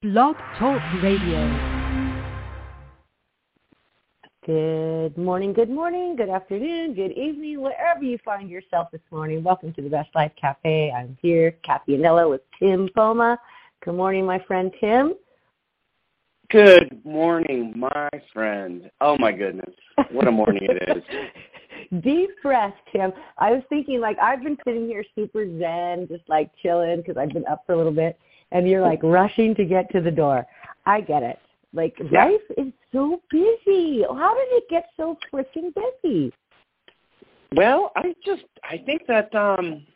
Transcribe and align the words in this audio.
Blog 0.00 0.36
Talk 0.56 0.80
Radio. 1.02 1.42
Good 4.46 5.18
morning, 5.18 5.52
good 5.52 5.68
morning, 5.68 6.14
good 6.14 6.28
afternoon, 6.28 6.94
good 6.94 7.10
evening, 7.10 7.60
wherever 7.60 8.04
you 8.04 8.16
find 8.24 8.48
yourself 8.48 8.92
this 8.92 9.00
morning. 9.10 9.42
Welcome 9.42 9.72
to 9.72 9.82
the 9.82 9.88
Best 9.88 10.10
Life 10.14 10.30
Cafe. 10.40 10.92
I'm 10.96 11.18
here, 11.20 11.50
Cathy 11.64 11.96
Anello 11.96 12.30
with 12.30 12.42
Tim 12.60 12.88
Poma. 12.94 13.40
Good 13.84 13.96
morning, 13.96 14.24
my 14.24 14.38
friend 14.46 14.70
Tim. 14.78 15.14
Good 16.48 17.04
morning, 17.04 17.72
my 17.76 18.08
friend. 18.32 18.88
Oh 19.00 19.18
my 19.18 19.32
goodness, 19.32 19.74
what 20.12 20.28
a 20.28 20.30
morning 20.30 20.68
it 20.70 20.96
is. 20.96 21.02
Deep 22.04 22.30
breath, 22.40 22.74
Tim. 22.92 23.12
I 23.38 23.50
was 23.50 23.64
thinking 23.68 23.98
like 23.98 24.16
I've 24.22 24.44
been 24.44 24.58
sitting 24.64 24.86
here 24.86 25.02
super 25.16 25.44
zen, 25.58 26.06
just 26.06 26.28
like 26.28 26.52
chilling 26.62 26.98
because 26.98 27.16
I've 27.16 27.30
been 27.30 27.46
up 27.46 27.64
for 27.66 27.72
a 27.72 27.76
little 27.76 27.90
bit, 27.90 28.16
and 28.52 28.68
you're 28.68 28.82
like 28.82 29.02
rushing 29.02 29.54
to 29.54 29.64
get 29.64 29.90
to 29.92 30.00
the 30.00 30.10
door. 30.10 30.46
I 30.86 31.00
get 31.00 31.22
it. 31.22 31.38
Like 31.72 31.94
Yeah. 32.10 32.24
life 32.24 32.50
is 32.56 32.72
so 32.92 33.20
busy. 33.30 34.02
How 34.02 34.34
did 34.34 34.48
it 34.52 34.64
get 34.70 34.86
so 34.96 35.18
freaking 35.32 35.72
busy? 35.74 36.32
Well, 37.54 37.92
I 37.96 38.14
just 38.24 38.44
I 38.62 38.78
think 38.78 39.06
that 39.06 39.34
um 39.34 39.86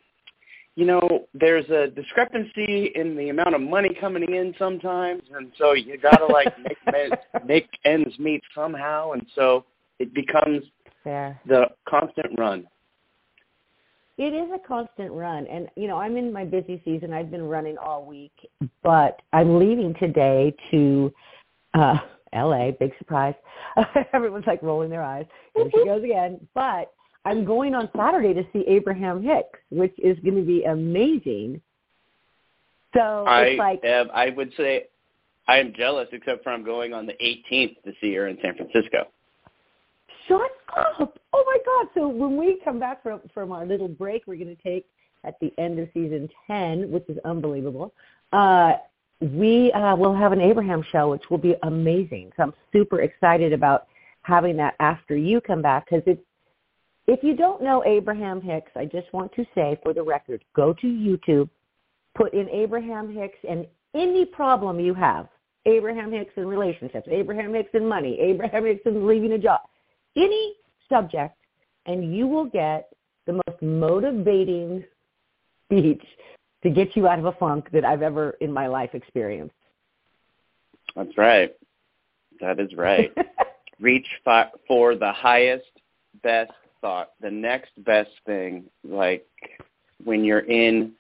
you 0.75 0.87
know, 0.87 1.27
there's 1.35 1.69
a 1.69 1.89
discrepancy 1.89 2.93
in 2.95 3.15
the 3.15 3.29
amount 3.29 3.55
of 3.55 3.61
money 3.61 3.95
coming 4.01 4.33
in 4.35 4.55
sometimes 4.59 5.23
and 5.35 5.53
so 5.59 5.73
you 5.73 5.99
got 5.99 6.17
to 6.17 6.27
like 6.27 6.53
make 6.93 7.13
make 7.45 7.69
ends 7.85 8.19
meet 8.19 8.43
somehow 8.55 9.13
and 9.13 9.27
so 9.35 9.65
it 9.99 10.13
becomes 10.15 10.65
Fair. 11.05 11.41
the 11.47 11.67
constant 11.89 12.39
run. 12.39 12.67
It 14.19 14.35
is 14.35 14.51
a 14.55 14.59
constant 14.67 15.13
run, 15.13 15.47
and 15.47 15.69
you 15.77 15.89
know 15.89 15.97
I'm 15.97 16.17
in 16.17 16.33
my 16.33 16.45
busy 16.45 16.83
season. 16.85 17.13
I've 17.13 17.31
been 17.31 17.45
running 17.45 17.79
all 17.79 18.05
week, 18.05 18.33
but 18.83 19.23
I'm 19.33 19.59
leaving 19.59 19.95
today 19.99 20.55
to 20.71 21.13
uh 21.75 21.97
L.A. 22.35 22.77
Big 22.79 22.93
surprise! 22.99 23.35
Everyone's 24.13 24.47
like 24.47 24.63
rolling 24.63 24.91
their 24.91 25.03
eyes. 25.03 25.27
Here 25.55 25.71
she 25.73 25.85
goes 25.85 26.05
again. 26.05 26.47
But 26.55 26.93
I'm 27.25 27.45
going 27.45 27.75
on 27.75 27.89
Saturday 27.97 28.35
to 28.35 28.45
see 28.53 28.65
Abraham 28.67 29.23
Hicks, 29.23 29.59
which 29.71 29.95
is 29.99 30.19
going 30.21 30.37
to 30.37 30.43
be 30.43 30.65
amazing. 30.65 31.61
So 32.95 33.25
I 33.27 33.43
it's 33.43 33.59
like 33.59 33.85
I 33.85 34.31
would 34.37 34.53
say 34.57 34.89
I 35.49 35.59
am 35.59 35.73
jealous 35.75 36.09
except 36.13 36.45
for 36.45 36.51
I'm 36.51 36.65
going 36.65 36.93
on 36.93 37.07
the 37.07 37.15
18th 37.15 37.83
to 37.85 37.93
see 38.01 38.15
her 38.15 38.29
in 38.29 38.37
San 38.43 38.57
Francisco. 38.57 39.09
Shut 40.29 40.51
up! 40.77 41.19
Oh 41.33 41.45
my 41.47 41.59
God! 41.65 41.89
So 41.95 42.09
when 42.09 42.37
we 42.37 42.61
come 42.65 42.79
back 42.79 43.03
from 43.03 43.21
from 43.33 43.53
our 43.53 43.67
little 43.67 43.89
break, 43.89 44.25
we're 44.27 44.37
going 44.37 44.55
to 44.55 44.63
take 44.63 44.87
at 45.25 45.39
the 45.41 45.53
end 45.59 45.79
of 45.79 45.89
season 45.95 46.29
ten, 46.47 46.91
which 46.91 47.05
is 47.09 47.19
unbelievable. 47.25 47.93
Uh, 48.33 48.75
we 49.21 49.73
uh, 49.73 49.95
will 49.97 50.15
have 50.15 50.33
an 50.33 50.41
Abraham 50.41 50.83
show, 50.91 51.11
which 51.11 51.23
will 51.31 51.39
be 51.39 51.55
amazing. 51.63 52.33
So 52.37 52.45
I'm 52.45 52.55
super 52.73 53.01
excited 53.03 53.53
about 53.53 53.87
having 54.23 54.57
that 54.59 54.75
after 54.81 55.17
you 55.17 55.41
come 55.41 55.63
back 55.63 55.87
because 55.87 56.03
it's. 56.07 56.23
If 57.09 57.25
you 57.25 57.35
don't 57.37 57.61
know 57.61 57.83
Abraham 57.85 58.41
Hicks, 58.41 58.71
I 58.77 58.85
just 58.85 59.13
want 59.13 59.35
to 59.35 59.45
say 59.57 59.77
for 59.83 59.93
the 59.93 60.03
record, 60.03 60.45
go 60.55 60.73
to 60.73 60.87
YouTube, 60.87 61.51
put 62.15 62.33
in 62.33 62.49
Abraham 62.49 63.13
Hicks 63.13 63.39
and 63.49 63.67
any 63.93 64.25
problem 64.25 64.79
you 64.79 64.95
have. 64.95 65.29
Abraham 65.67 66.13
Hicks 66.13 66.33
in 66.37 66.47
relationships, 66.47 67.09
Abraham 67.11 67.55
Hicks 67.55 67.71
in 67.75 67.89
money, 67.89 68.19
Abraham 68.21 68.67
Hicks 68.67 68.83
in 68.87 69.05
leaving 69.05 69.33
a 69.33 69.39
job 69.39 69.63
any 70.17 70.55
subject 70.89 71.37
and 71.87 72.15
you 72.15 72.27
will 72.27 72.45
get 72.45 72.89
the 73.27 73.33
most 73.33 73.63
motivating 73.63 74.85
speech 75.67 76.03
to 76.63 76.71
get 76.71 76.97
you 76.97 77.09
out 77.09 77.19
of 77.19 77.25
a 77.25 77.33
funk 77.33 77.69
that 77.73 77.85
I've 77.85 78.03
ever 78.03 78.31
in 78.41 78.53
my 78.53 78.67
life 78.67 78.91
experienced. 78.95 79.55
That's 80.95 81.17
right. 81.17 81.55
That 82.41 82.61
is 82.61 82.75
right. 82.75 83.13
Reach 83.81 84.07
fi- 84.25 84.51
for 84.69 84.95
the 84.95 85.13
highest, 85.13 85.65
best 86.23 86.53
thought, 86.81 87.13
the 87.21 87.31
next 87.31 87.73
best 87.85 88.11
thing. 88.27 88.65
Like 88.85 89.27
when 90.05 90.25
you're 90.25 90.41
in 90.41 90.93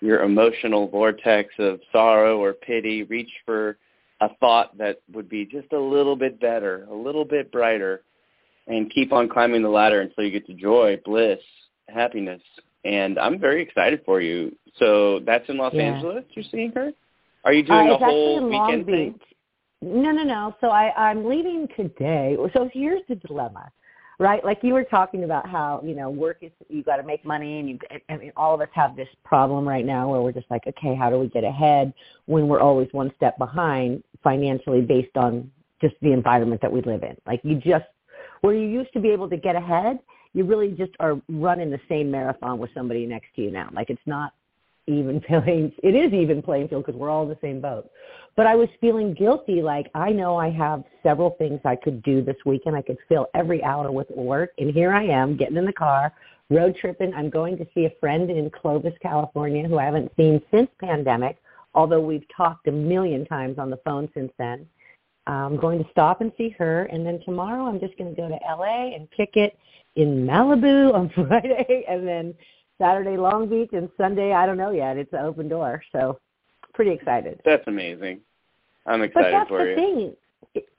your 0.00 0.22
emotional 0.22 0.88
vortex 0.88 1.52
of 1.58 1.80
sorrow 1.90 2.38
or 2.38 2.52
pity, 2.52 3.02
reach 3.04 3.30
for 3.44 3.78
a 4.20 4.28
thought 4.36 4.76
that 4.78 5.00
would 5.12 5.28
be 5.28 5.44
just 5.44 5.72
a 5.72 5.78
little 5.78 6.16
bit 6.16 6.40
better, 6.40 6.86
a 6.90 6.94
little 6.94 7.24
bit 7.24 7.50
brighter, 7.50 8.02
and 8.68 8.90
keep 8.90 9.12
on 9.12 9.28
climbing 9.28 9.62
the 9.62 9.68
ladder 9.68 10.00
until 10.02 10.24
you 10.24 10.30
get 10.30 10.46
to 10.46 10.54
joy, 10.54 11.00
bliss, 11.04 11.40
happiness. 11.88 12.42
And 12.84 13.18
I'm 13.18 13.38
very 13.38 13.62
excited 13.62 14.02
for 14.04 14.20
you. 14.20 14.54
So 14.78 15.20
that's 15.20 15.48
in 15.48 15.56
Los 15.56 15.74
Yeah. 15.74 15.94
Angeles. 15.94 16.24
You're 16.34 16.44
seeing 16.50 16.70
her. 16.72 16.92
Are 17.44 17.52
you 17.52 17.62
Uh, 17.62 17.66
doing 17.66 17.88
a 17.88 17.94
it's 17.94 18.02
actually 18.02 18.14
whole 18.14 18.36
in 18.38 18.50
Long 18.50 18.68
weekend 18.68 18.86
thing? 18.86 19.12
Beach. 19.12 19.22
No, 19.80 20.10
no, 20.10 20.22
no. 20.22 20.54
So 20.60 20.68
I, 20.68 20.92
I'm 20.96 21.24
leaving 21.24 21.68
today. 21.76 22.36
So 22.52 22.68
here's 22.72 23.02
the 23.08 23.14
dilemma, 23.14 23.70
right? 24.18 24.44
Like 24.44 24.58
you 24.62 24.74
were 24.74 24.84
talking 24.84 25.24
about 25.24 25.48
how 25.48 25.80
you 25.84 25.94
know 25.94 26.10
work 26.10 26.38
is 26.42 26.50
you 26.68 26.82
got 26.82 26.96
to 26.96 27.04
make 27.04 27.24
money, 27.24 27.60
and 27.60 27.68
you. 27.68 27.78
I 28.08 28.16
mean, 28.16 28.32
all 28.36 28.54
of 28.54 28.60
us 28.60 28.68
have 28.72 28.96
this 28.96 29.08
problem 29.24 29.66
right 29.66 29.86
now 29.86 30.10
where 30.10 30.20
we're 30.20 30.32
just 30.32 30.50
like, 30.50 30.66
okay, 30.66 30.94
how 30.96 31.10
do 31.10 31.18
we 31.18 31.28
get 31.28 31.44
ahead 31.44 31.94
when 32.26 32.48
we're 32.48 32.60
always 32.60 32.88
one 32.92 33.12
step 33.16 33.38
behind 33.38 34.02
financially 34.22 34.80
based 34.80 35.16
on 35.16 35.50
just 35.80 35.94
the 36.02 36.12
environment 36.12 36.60
that 36.60 36.72
we 36.72 36.82
live 36.82 37.04
in? 37.04 37.16
Like 37.24 37.40
you 37.44 37.54
just 37.54 37.86
where 38.40 38.54
you 38.54 38.66
used 38.66 38.92
to 38.92 39.00
be 39.00 39.10
able 39.10 39.28
to 39.30 39.36
get 39.36 39.56
ahead, 39.56 39.98
you 40.34 40.44
really 40.44 40.70
just 40.70 40.92
are 41.00 41.20
running 41.28 41.70
the 41.70 41.80
same 41.88 42.10
marathon 42.10 42.58
with 42.58 42.70
somebody 42.74 43.06
next 43.06 43.28
to 43.36 43.42
you 43.42 43.50
now. 43.50 43.70
Like 43.72 43.90
it's 43.90 44.00
not 44.06 44.32
even 44.86 45.20
playing. 45.28 45.72
It 45.82 45.94
is 45.94 46.12
even 46.12 46.42
playing 46.42 46.68
field 46.68 46.86
because 46.86 46.98
we're 46.98 47.10
all 47.10 47.22
in 47.22 47.28
the 47.28 47.38
same 47.40 47.60
boat. 47.60 47.90
But 48.36 48.46
I 48.46 48.56
was 48.56 48.68
feeling 48.80 49.14
guilty. 49.14 49.62
Like 49.62 49.90
I 49.94 50.10
know 50.10 50.36
I 50.36 50.50
have 50.50 50.84
several 51.02 51.30
things 51.38 51.60
I 51.64 51.76
could 51.76 52.02
do 52.02 52.22
this 52.22 52.36
weekend. 52.44 52.76
I 52.76 52.82
could 52.82 52.98
fill 53.08 53.26
every 53.34 53.62
hour 53.62 53.90
with 53.92 54.08
work, 54.10 54.50
and 54.58 54.72
here 54.72 54.92
I 54.92 55.04
am 55.04 55.36
getting 55.36 55.56
in 55.56 55.64
the 55.64 55.72
car, 55.72 56.12
road 56.50 56.76
tripping. 56.80 57.12
I'm 57.14 57.30
going 57.30 57.58
to 57.58 57.66
see 57.74 57.84
a 57.84 57.92
friend 58.00 58.30
in 58.30 58.50
Clovis, 58.50 58.94
California, 59.02 59.68
who 59.68 59.78
I 59.78 59.84
haven't 59.84 60.12
seen 60.16 60.40
since 60.50 60.68
pandemic. 60.80 61.38
Although 61.74 62.00
we've 62.00 62.24
talked 62.34 62.66
a 62.66 62.72
million 62.72 63.26
times 63.26 63.58
on 63.58 63.70
the 63.70 63.76
phone 63.84 64.08
since 64.14 64.32
then. 64.38 64.66
I'm 65.28 65.56
going 65.56 65.82
to 65.82 65.90
stop 65.90 66.20
and 66.22 66.32
see 66.38 66.50
her, 66.58 66.84
and 66.84 67.04
then 67.06 67.20
tomorrow 67.24 67.66
I'm 67.66 67.78
just 67.78 67.96
going 67.98 68.14
to 68.14 68.20
go 68.20 68.28
to 68.28 68.38
LA 68.48 68.94
and 68.94 69.08
kick 69.10 69.32
it 69.34 69.58
in 69.96 70.26
Malibu 70.26 70.94
on 70.94 71.10
Friday, 71.14 71.84
and 71.88 72.06
then 72.06 72.34
Saturday 72.78 73.16
Long 73.16 73.48
Beach, 73.48 73.70
and 73.72 73.90
Sunday 73.96 74.32
I 74.32 74.46
don't 74.46 74.56
know 74.56 74.70
yet. 74.70 74.96
It's 74.96 75.12
an 75.12 75.20
open 75.20 75.48
door, 75.48 75.82
so 75.92 76.18
pretty 76.72 76.92
excited. 76.92 77.40
That's 77.44 77.64
amazing. 77.66 78.20
I'm 78.86 79.02
excited 79.02 79.32
But 79.32 79.38
that's 79.38 79.48
for 79.48 79.64
the 79.64 79.70
you. 79.70 79.76
thing 79.76 80.16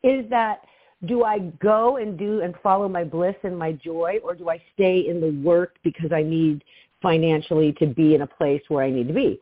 is 0.03 0.29
that 0.29 0.61
do 1.05 1.23
I 1.23 1.39
go 1.61 1.97
and 1.97 2.17
do 2.17 2.41
and 2.41 2.55
follow 2.63 2.89
my 2.89 3.03
bliss 3.03 3.35
and 3.43 3.57
my 3.57 3.73
joy, 3.73 4.17
or 4.23 4.33
do 4.33 4.49
I 4.49 4.61
stay 4.73 5.07
in 5.07 5.21
the 5.21 5.31
work 5.47 5.75
because 5.83 6.11
I 6.11 6.23
need 6.23 6.63
financially 7.01 7.73
to 7.73 7.85
be 7.85 8.15
in 8.15 8.21
a 8.21 8.27
place 8.27 8.61
where 8.67 8.83
I 8.83 8.89
need 8.89 9.07
to 9.07 9.13
be? 9.13 9.39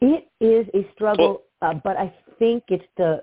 It 0.00 0.28
is 0.40 0.66
a 0.74 0.90
struggle, 0.94 1.42
uh, 1.60 1.74
but 1.74 1.96
I 1.96 2.12
think 2.38 2.64
it's 2.68 2.84
the 2.96 3.22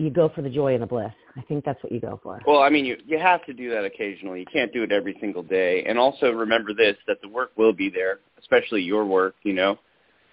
you 0.00 0.10
go 0.10 0.28
for 0.28 0.42
the 0.42 0.50
joy 0.50 0.74
and 0.74 0.82
the 0.82 0.86
bliss. 0.86 1.12
I 1.36 1.42
think 1.42 1.64
that's 1.64 1.82
what 1.82 1.92
you 1.92 2.00
go 2.00 2.18
for. 2.22 2.40
Well, 2.46 2.60
I 2.62 2.70
mean, 2.70 2.84
you 2.84 2.96
you 3.06 3.18
have 3.18 3.44
to 3.46 3.52
do 3.52 3.70
that 3.70 3.84
occasionally. 3.84 4.40
You 4.40 4.46
can't 4.52 4.72
do 4.72 4.82
it 4.82 4.92
every 4.92 5.16
single 5.20 5.42
day. 5.42 5.84
And 5.86 5.98
also 5.98 6.30
remember 6.32 6.74
this: 6.74 6.96
that 7.06 7.20
the 7.22 7.28
work 7.28 7.52
will 7.56 7.72
be 7.72 7.88
there, 7.90 8.20
especially 8.38 8.82
your 8.82 9.04
work. 9.04 9.34
You 9.42 9.52
know, 9.54 9.78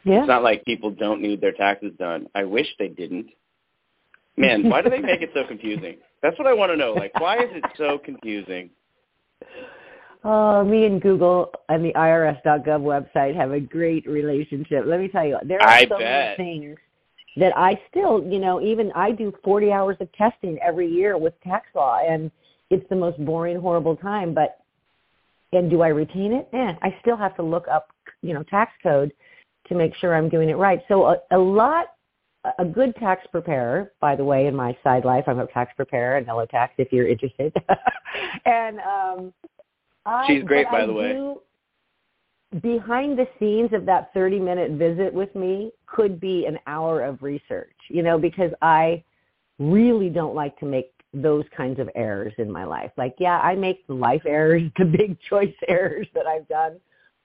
Yeah. 0.03 0.19
it's 0.19 0.27
not 0.27 0.43
like 0.43 0.65
people 0.65 0.91
don't 0.91 1.21
need 1.21 1.41
their 1.41 1.53
taxes 1.53 1.91
done. 1.99 2.27
I 2.35 2.43
wish 2.43 2.67
they 2.79 2.87
didn't. 2.89 3.27
Man, 4.37 4.69
why 4.69 4.81
do 4.81 4.89
they 4.89 4.99
make 4.99 5.21
it 5.21 5.31
so 5.33 5.43
confusing? 5.47 5.97
That's 6.21 6.37
what 6.37 6.47
I 6.47 6.53
want 6.53 6.71
to 6.71 6.77
know. 6.77 6.93
Like, 6.93 7.19
why 7.19 7.37
is 7.37 7.49
it 7.51 7.63
so 7.77 7.97
confusing? 7.97 8.69
Oh, 10.23 10.63
me 10.63 10.85
and 10.85 11.01
Google 11.01 11.51
and 11.69 11.85
the 11.85 11.93
IRS.gov 11.93 12.81
website 12.81 13.35
have 13.35 13.51
a 13.51 13.59
great 13.59 14.05
relationship. 14.07 14.83
Let 14.85 14.99
me 14.99 15.07
tell 15.07 15.25
you, 15.25 15.37
there 15.45 15.61
are 15.61 15.67
I 15.67 15.83
so 15.87 15.97
bet. 15.97 15.99
many 15.99 16.59
things 16.59 16.77
that 17.37 17.55
I 17.55 17.79
still, 17.89 18.23
you 18.23 18.39
know, 18.39 18.61
even 18.61 18.91
I 18.93 19.11
do 19.11 19.33
40 19.43 19.71
hours 19.71 19.97
of 19.99 20.11
testing 20.13 20.57
every 20.61 20.87
year 20.87 21.17
with 21.17 21.39
tax 21.41 21.67
law, 21.75 21.99
and 21.99 22.31
it's 22.69 22.87
the 22.89 22.95
most 22.95 23.23
boring, 23.23 23.59
horrible 23.59 23.95
time. 23.95 24.33
But 24.33 24.59
and 25.53 25.69
do 25.69 25.81
I 25.81 25.89
retain 25.89 26.33
it? 26.33 26.49
Eh, 26.53 26.73
I 26.81 26.95
still 27.01 27.15
have 27.15 27.35
to 27.37 27.43
look 27.43 27.67
up, 27.67 27.89
you 28.21 28.33
know, 28.33 28.43
tax 28.43 28.71
code 28.83 29.13
to 29.67 29.75
make 29.75 29.95
sure 29.95 30.15
I'm 30.15 30.29
doing 30.29 30.49
it 30.49 30.55
right. 30.55 30.81
So 30.87 31.05
a, 31.05 31.17
a 31.31 31.37
lot, 31.37 31.93
a 32.59 32.65
good 32.65 32.95
tax 32.95 33.25
preparer, 33.31 33.91
by 34.01 34.15
the 34.15 34.23
way, 34.23 34.47
in 34.47 34.55
my 34.55 34.77
side 34.83 35.05
life, 35.05 35.25
I'm 35.27 35.39
a 35.39 35.47
tax 35.47 35.71
preparer 35.75 36.17
and 36.17 36.25
Hello 36.25 36.45
Tax 36.45 36.73
if 36.77 36.91
you're 36.91 37.07
interested. 37.07 37.55
and 38.45 38.79
um, 38.79 39.33
I, 40.05 40.25
She's 40.27 40.43
great, 40.43 40.67
by 40.69 40.81
I 40.81 40.85
the 40.85 40.93
way. 40.93 41.35
Behind 42.61 43.17
the 43.17 43.27
scenes 43.39 43.73
of 43.73 43.85
that 43.85 44.13
30 44.13 44.39
minute 44.39 44.71
visit 44.71 45.13
with 45.13 45.33
me 45.35 45.71
could 45.85 46.19
be 46.19 46.45
an 46.45 46.57
hour 46.65 47.03
of 47.03 47.21
research, 47.21 47.75
you 47.89 48.03
know, 48.03 48.17
because 48.17 48.51
I 48.61 49.03
really 49.59 50.09
don't 50.09 50.35
like 50.35 50.57
to 50.59 50.65
make 50.65 50.93
those 51.13 51.43
kinds 51.55 51.79
of 51.79 51.89
errors 51.95 52.33
in 52.37 52.51
my 52.51 52.63
life. 52.63 52.91
Like, 52.97 53.15
yeah, 53.19 53.39
I 53.39 53.55
make 53.55 53.85
the 53.87 53.93
life 53.93 54.21
errors, 54.25 54.63
the 54.77 54.85
big 54.85 55.17
choice 55.29 55.53
errors 55.67 56.07
that 56.13 56.25
I've 56.25 56.47
done. 56.47 56.79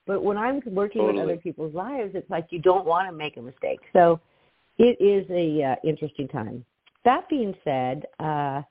But 0.06 0.24
when 0.24 0.36
I'm 0.36 0.60
working 0.66 1.04
with 1.04 1.14
Totally. 1.14 1.34
other 1.34 1.36
people's 1.40 1.74
lives, 1.74 2.12
it's 2.14 2.28
like 2.28 2.46
you 2.50 2.58
don't 2.58 2.84
want 2.84 3.08
to 3.08 3.12
make 3.12 3.36
a 3.36 3.42
mistake. 3.42 3.80
So 3.92 4.20
it 4.78 5.00
is 5.00 5.28
a 5.30 5.62
uh, 5.62 5.76
interesting 5.84 6.26
time. 6.26 6.64
That 7.04 7.28
being 7.28 7.54
said, 7.62 8.06
uh, 8.18 8.62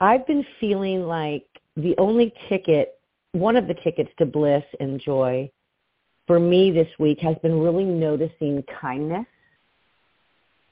I've 0.00 0.26
been 0.26 0.44
feeling 0.58 1.02
like 1.02 1.46
the 1.76 1.94
only 1.98 2.32
ticket, 2.48 2.99
one 3.32 3.56
of 3.56 3.68
the 3.68 3.74
tickets 3.74 4.10
to 4.18 4.26
bliss 4.26 4.64
and 4.80 5.00
joy 5.00 5.50
for 6.26 6.38
me 6.40 6.70
this 6.70 6.88
week 6.98 7.18
has 7.20 7.36
been 7.42 7.60
really 7.60 7.84
noticing 7.84 8.62
kindness 8.80 9.26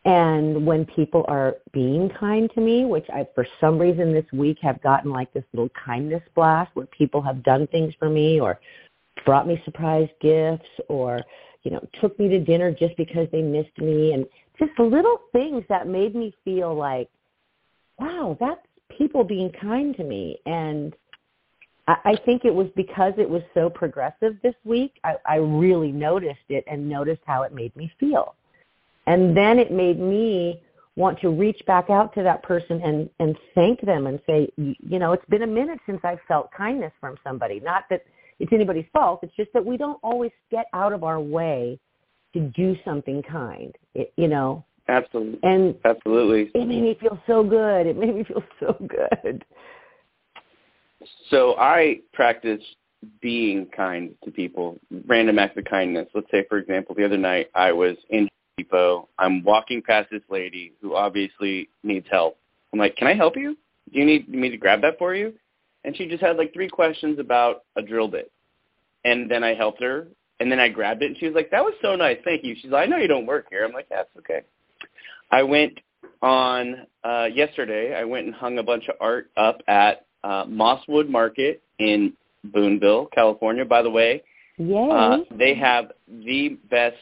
and 0.05 0.65
when 0.65 0.87
people 0.87 1.25
are 1.29 1.57
being 1.73 2.09
kind 2.19 2.51
to 2.55 2.63
me, 2.63 2.87
which 2.87 3.05
I, 3.13 3.27
for 3.35 3.47
some 3.61 3.79
reason 3.79 4.13
this 4.13 4.25
week 4.33 4.57
have 4.63 4.81
gotten 4.83 5.11
like 5.11 5.33
this 5.35 5.45
little 5.53 5.71
kindness 5.85 6.23
blast 6.35 6.71
where 6.75 6.87
people 6.87 7.21
have 7.21 7.43
done 7.43 7.67
things 7.67 7.93
for 7.99 8.09
me 8.09 8.41
or 8.41 8.59
brought 9.27 9.47
me 9.47 9.61
surprise 9.67 10.09
gifts 10.23 10.69
or, 10.89 11.21
you 11.63 11.71
know, 11.71 11.87
took 12.01 12.19
me 12.19 12.29
to 12.29 12.39
dinner 12.39 12.73
just 12.73 12.97
because 12.97 13.29
they 13.33 13.43
missed 13.43 13.77
me 13.77 14.13
and 14.13 14.25
just 14.59 14.71
little 14.79 15.21
things 15.33 15.63
that 15.69 15.87
made 15.87 16.15
me 16.15 16.35
feel 16.43 16.75
like, 16.75 17.11
wow, 17.99 18.37
that's 18.41 18.67
people 18.97 19.25
being 19.25 19.51
kind 19.61 19.95
to 19.97 20.05
me. 20.05 20.39
And 20.47 20.95
I, 21.89 21.97
I 22.05 22.17
think 22.25 22.45
it 22.45 22.55
was 22.55 22.69
because 22.77 23.15
it 23.19 23.29
was 23.29 23.43
so 23.55 23.69
progressive 23.69 24.37
this 24.43 24.55
week. 24.65 24.93
I, 25.03 25.15
I 25.27 25.37
really 25.37 25.91
noticed 25.91 26.39
it 26.49 26.65
and 26.71 26.89
noticed 26.89 27.23
how 27.27 27.43
it 27.43 27.53
made 27.53 27.75
me 27.75 27.91
feel. 27.99 28.37
And 29.07 29.37
then 29.37 29.59
it 29.59 29.73
made 29.73 29.99
me 29.99 30.63
want 30.95 31.19
to 31.21 31.31
reach 31.31 31.61
back 31.67 31.91
out 31.91 32.13
to 32.15 32.23
that 32.23 32.43
person 32.43 32.81
and, 32.83 33.09
and 33.21 33.37
thank 33.55 33.81
them 33.81 34.07
and 34.07 34.21
say, 34.27 34.49
you 34.57 34.99
know, 34.99 35.13
it's 35.13 35.25
been 35.31 35.43
a 35.43 35.47
minute 35.47 35.79
since 35.87 36.01
I've 36.05 36.19
felt 36.29 36.51
kindness 36.53 36.93
from 37.01 37.17
somebody. 37.25 37.61
Not 37.61 37.85
that 37.91 38.03
it's 38.39 38.53
anybody's 38.53 38.87
fault. 38.93 39.21
It's 39.23 39.35
just 39.37 39.53
that 39.55 39.65
we 39.65 39.77
don't 39.77 39.99
always 40.03 40.33
get 40.51 40.67
out 40.75 40.93
of 40.93 41.05
our 41.05 41.21
way 41.21 41.79
to 42.35 42.41
do 42.41 42.77
something 42.85 43.23
kind, 43.23 43.75
it, 43.95 44.13
you 44.17 44.29
know. 44.29 44.65
Absolutely. 44.89 45.39
And 45.43 45.75
absolutely. 45.85 46.51
It 46.55 46.67
made 46.67 46.83
me 46.83 46.97
feel 47.01 47.19
so 47.27 47.43
good. 47.45 47.87
It 47.87 47.97
made 47.97 48.15
me 48.15 48.25
feel 48.25 48.43
so 48.61 48.77
good. 48.87 49.45
So 51.31 51.57
I 51.59 52.01
practice 52.13 52.63
being 53.21 53.67
kind 53.67 54.15
to 54.25 54.31
people, 54.31 54.79
random 55.07 55.39
acts 55.39 55.57
of 55.57 55.65
kindness. 55.65 56.09
Let's 56.15 56.31
say, 56.31 56.45
for 56.49 56.59
example, 56.59 56.95
the 56.95 57.05
other 57.05 57.17
night 57.17 57.51
I 57.55 57.73
was 57.73 57.97
in 58.11 58.29
Depot. 58.57 59.09
I'm 59.19 59.45
walking 59.45 59.83
past 59.83 60.11
this 60.11 60.23
lady 60.29 60.73
who 60.83 60.97
obviously 60.97 61.69
needs 61.85 62.07
help. 62.11 62.37
I'm 62.73 62.79
like, 62.79 62.97
can 62.97 63.07
I 63.07 63.15
help 63.15 63.37
you? 63.37 63.57
Do 63.93 63.99
you 63.99 64.05
need 64.05 64.29
me 64.29 64.51
to 64.51 64.57
grab 64.57 64.83
that 64.83 64.99
for 64.99 65.15
you? 65.15 65.33
And 65.85 65.97
she 65.97 66.07
just 66.07 66.23
had 66.23 66.37
like 66.37 66.53
three 66.53 66.69
questions 66.69 67.19
about 67.19 67.63
a 67.77 67.83
drill 67.83 68.09
bit. 68.09 68.31
And 69.05 69.31
then 69.31 69.45
I 69.45 69.55
helped 69.55 69.83
her. 69.83 70.09
And 70.41 70.51
then 70.53 70.61
I 70.61 70.69
grabbed 70.69 71.03
it 71.03 71.07
and 71.07 71.17
she 71.19 71.27
was 71.27 71.35
like, 71.35 71.51
that 71.51 71.65
was 71.65 71.75
so 71.83 71.97
nice. 71.97 72.19
Thank 72.25 72.45
you. 72.45 72.55
She's 72.61 72.71
like, 72.71 72.87
I 72.87 72.91
know 72.91 72.99
you 72.99 73.09
don't 73.09 73.27
work 73.27 73.47
here. 73.51 73.65
I'm 73.65 73.73
like, 73.73 73.89
that's 73.89 74.11
okay. 74.19 74.43
I 75.31 75.43
went 75.43 75.79
on 76.23 76.87
uh, 77.05 77.29
yesterday. 77.33 77.95
I 77.95 78.05
went 78.05 78.27
and 78.27 78.35
hung 78.35 78.59
a 78.59 78.63
bunch 78.63 78.89
of 78.89 78.97
art 79.01 79.31
up 79.37 79.63
at 79.67 80.07
uh, 80.29 80.45
Mosswood 80.45 81.09
Market 81.09 81.63
in 81.79 82.13
Boonville, 82.45 83.07
California. 83.15 83.65
By 83.65 83.83
the 83.83 83.91
way, 83.91 84.23
Yay. 84.59 84.89
Uh, 84.91 85.19
they 85.39 85.55
have 85.55 85.93
the 86.09 86.59
best 86.69 86.97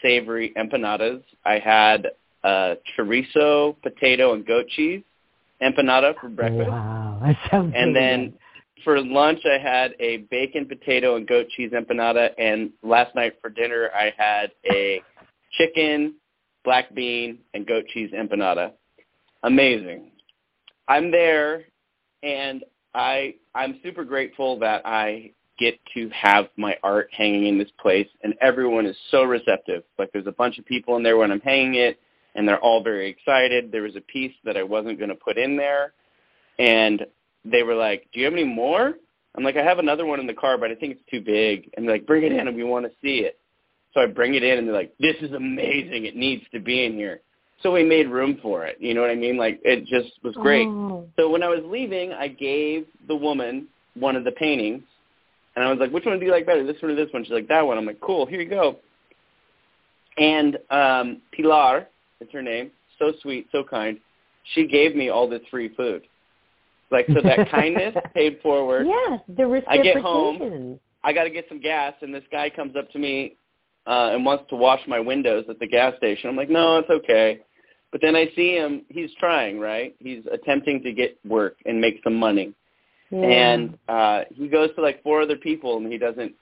savory 0.00 0.52
empanadas. 0.56 1.22
I 1.44 1.58
had 1.58 2.08
uh, 2.42 2.74
chorizo, 2.96 3.76
potato, 3.82 4.32
and 4.34 4.46
goat 4.46 4.66
cheese 4.68 5.02
empanada 5.62 6.18
for 6.20 6.28
breakfast. 6.28 6.70
Wow, 6.70 7.20
that 7.22 7.36
sounds 7.50 7.72
good. 7.72 7.80
And 7.80 7.94
then 7.94 8.30
good. 8.30 8.38
for 8.84 9.00
lunch, 9.00 9.40
I 9.44 9.58
had 9.58 9.94
a 10.00 10.18
bacon, 10.30 10.66
potato, 10.66 11.16
and 11.16 11.26
goat 11.26 11.46
cheese 11.54 11.72
empanada. 11.72 12.30
And 12.38 12.70
last 12.82 13.14
night 13.14 13.34
for 13.42 13.50
dinner, 13.50 13.90
I 13.94 14.12
had 14.16 14.52
a 14.72 15.02
chicken, 15.58 16.14
black 16.64 16.94
bean, 16.94 17.40
and 17.52 17.66
goat 17.66 17.84
cheese 17.92 18.10
empanada. 18.12 18.72
Amazing. 19.42 20.12
I'm 20.88 21.10
there, 21.10 21.64
and 22.22 22.64
I 22.94 23.34
I'm 23.54 23.80
super 23.82 24.04
grateful 24.04 24.58
that 24.60 24.82
I 24.84 25.32
get 25.58 25.78
to 25.94 26.08
have 26.10 26.48
my 26.56 26.76
art 26.82 27.08
hanging 27.12 27.46
in 27.46 27.58
this 27.58 27.70
place 27.80 28.08
and 28.22 28.34
everyone 28.40 28.86
is 28.86 28.96
so 29.10 29.22
receptive. 29.22 29.84
Like 29.98 30.10
there's 30.12 30.26
a 30.26 30.32
bunch 30.32 30.58
of 30.58 30.64
people 30.64 30.96
in 30.96 31.02
there 31.02 31.16
when 31.16 31.30
I'm 31.30 31.40
hanging 31.40 31.74
it 31.74 32.00
and 32.34 32.48
they're 32.48 32.58
all 32.58 32.82
very 32.82 33.08
excited. 33.08 33.70
There 33.70 33.82
was 33.82 33.96
a 33.96 34.00
piece 34.00 34.34
that 34.44 34.56
I 34.56 34.62
wasn't 34.62 34.98
going 34.98 35.10
to 35.10 35.14
put 35.14 35.38
in 35.38 35.56
there 35.56 35.92
and 36.58 37.06
they 37.44 37.62
were 37.62 37.74
like, 37.74 38.08
"Do 38.12 38.20
you 38.20 38.26
have 38.26 38.34
any 38.34 38.44
more?" 38.44 38.94
I'm 39.34 39.44
like, 39.44 39.56
"I 39.56 39.64
have 39.64 39.78
another 39.78 40.06
one 40.06 40.20
in 40.20 40.26
the 40.26 40.34
car, 40.34 40.58
but 40.58 40.70
I 40.70 40.74
think 40.74 40.92
it's 40.92 41.10
too 41.10 41.20
big." 41.20 41.70
And 41.76 41.86
they're 41.86 41.96
like, 41.96 42.06
"Bring 42.06 42.24
it 42.24 42.32
in 42.32 42.46
and 42.46 42.56
we 42.56 42.64
want 42.64 42.86
to 42.86 42.92
see 43.02 43.18
it." 43.20 43.38
So 43.94 44.00
I 44.00 44.06
bring 44.06 44.34
it 44.34 44.42
in 44.42 44.58
and 44.58 44.66
they're 44.66 44.74
like, 44.74 44.96
"This 44.98 45.16
is 45.20 45.32
amazing. 45.32 46.06
It 46.06 46.16
needs 46.16 46.44
to 46.52 46.60
be 46.60 46.84
in 46.84 46.94
here." 46.94 47.20
So 47.62 47.72
we 47.72 47.84
made 47.84 48.08
room 48.08 48.38
for 48.42 48.64
it. 48.66 48.76
You 48.80 48.94
know 48.94 49.00
what 49.00 49.10
I 49.10 49.14
mean? 49.14 49.36
Like 49.36 49.60
it 49.64 49.86
just 49.86 50.18
was 50.24 50.34
great. 50.34 50.66
Oh. 50.66 51.08
So 51.16 51.30
when 51.30 51.42
I 51.42 51.48
was 51.48 51.60
leaving, 51.64 52.12
I 52.12 52.28
gave 52.28 52.86
the 53.06 53.16
woman 53.16 53.68
one 53.94 54.16
of 54.16 54.24
the 54.24 54.32
paintings 54.32 54.82
and 55.54 55.64
I 55.64 55.70
was 55.70 55.78
like, 55.78 55.90
which 55.90 56.04
one 56.04 56.18
do 56.18 56.24
you 56.24 56.32
like 56.32 56.46
better, 56.46 56.64
this 56.64 56.80
one 56.80 56.92
or 56.92 56.94
this 56.94 57.12
one? 57.12 57.24
She's 57.24 57.32
like, 57.32 57.48
that 57.48 57.66
one. 57.66 57.76
I'm 57.76 57.84
like, 57.84 58.00
cool, 58.00 58.26
here 58.26 58.40
you 58.40 58.48
go. 58.48 58.76
And 60.18 60.58
um, 60.70 61.22
Pilar, 61.32 61.88
it's 62.20 62.32
her 62.32 62.42
name, 62.42 62.70
so 62.98 63.12
sweet, 63.22 63.48
so 63.52 63.62
kind. 63.62 63.98
She 64.54 64.66
gave 64.66 64.96
me 64.96 65.08
all 65.08 65.28
this 65.28 65.42
free 65.50 65.74
food. 65.74 66.02
Like, 66.90 67.06
so 67.06 67.20
that 67.22 67.50
kindness 67.50 67.94
paid 68.14 68.40
forward. 68.42 68.86
Yes, 68.86 69.20
the 69.28 69.46
reciprocation. 69.46 69.90
I 69.90 69.94
get 69.94 70.02
home, 70.02 70.80
I 71.04 71.12
got 71.12 71.24
to 71.24 71.30
get 71.30 71.46
some 71.48 71.60
gas, 71.60 71.94
and 72.00 72.14
this 72.14 72.24
guy 72.30 72.50
comes 72.50 72.76
up 72.76 72.90
to 72.92 72.98
me 72.98 73.36
uh, 73.86 74.10
and 74.12 74.24
wants 74.24 74.44
to 74.50 74.56
wash 74.56 74.80
my 74.86 75.00
windows 75.00 75.44
at 75.48 75.58
the 75.58 75.66
gas 75.66 75.96
station. 75.96 76.30
I'm 76.30 76.36
like, 76.36 76.50
no, 76.50 76.78
it's 76.78 76.90
okay. 76.90 77.40
But 77.92 78.00
then 78.00 78.16
I 78.16 78.30
see 78.34 78.56
him, 78.56 78.82
he's 78.88 79.10
trying, 79.20 79.60
right? 79.60 79.94
He's 80.00 80.24
attempting 80.32 80.82
to 80.82 80.92
get 80.92 81.18
work 81.26 81.56
and 81.66 81.80
make 81.80 82.00
some 82.02 82.16
money. 82.16 82.54
Yeah. 83.12 83.26
and 83.26 83.78
uh 83.88 84.22
he 84.34 84.48
goes 84.48 84.70
to 84.74 84.80
like 84.80 85.02
four 85.02 85.20
other 85.20 85.36
people 85.36 85.76
and 85.76 85.92
he 85.92 85.98
doesn't 85.98 86.32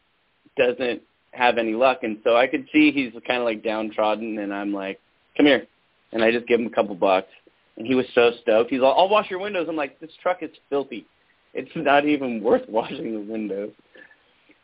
doesn't 0.56 1.02
have 1.32 1.58
any 1.58 1.72
luck. 1.72 2.04
And 2.04 2.18
so 2.22 2.36
I 2.36 2.46
could 2.46 2.64
see 2.72 2.92
he's 2.92 3.12
kind 3.26 3.40
of 3.40 3.44
like 3.44 3.64
downtrodden 3.64 4.38
and 4.38 4.54
I'm 4.54 4.72
like 4.72 5.00
come 5.36 5.46
here. 5.46 5.66
And 6.12 6.22
I 6.22 6.30
just 6.30 6.46
give 6.46 6.60
him 6.60 6.66
a 6.66 6.70
couple 6.70 6.94
bucks. 6.94 7.28
And 7.76 7.86
he 7.86 7.94
was 7.94 8.06
so 8.14 8.30
stoked. 8.42 8.70
He's 8.70 8.80
like 8.80 8.94
I'll 8.96 9.08
wash 9.08 9.28
your 9.30 9.40
windows. 9.40 9.66
I'm 9.68 9.74
like 9.74 9.98
this 9.98 10.12
truck 10.22 10.42
is 10.42 10.50
filthy. 10.68 11.06
It's 11.54 11.70
not 11.74 12.06
even 12.06 12.40
worth 12.44 12.68
washing 12.68 13.14
the 13.14 13.32
windows. 13.32 13.72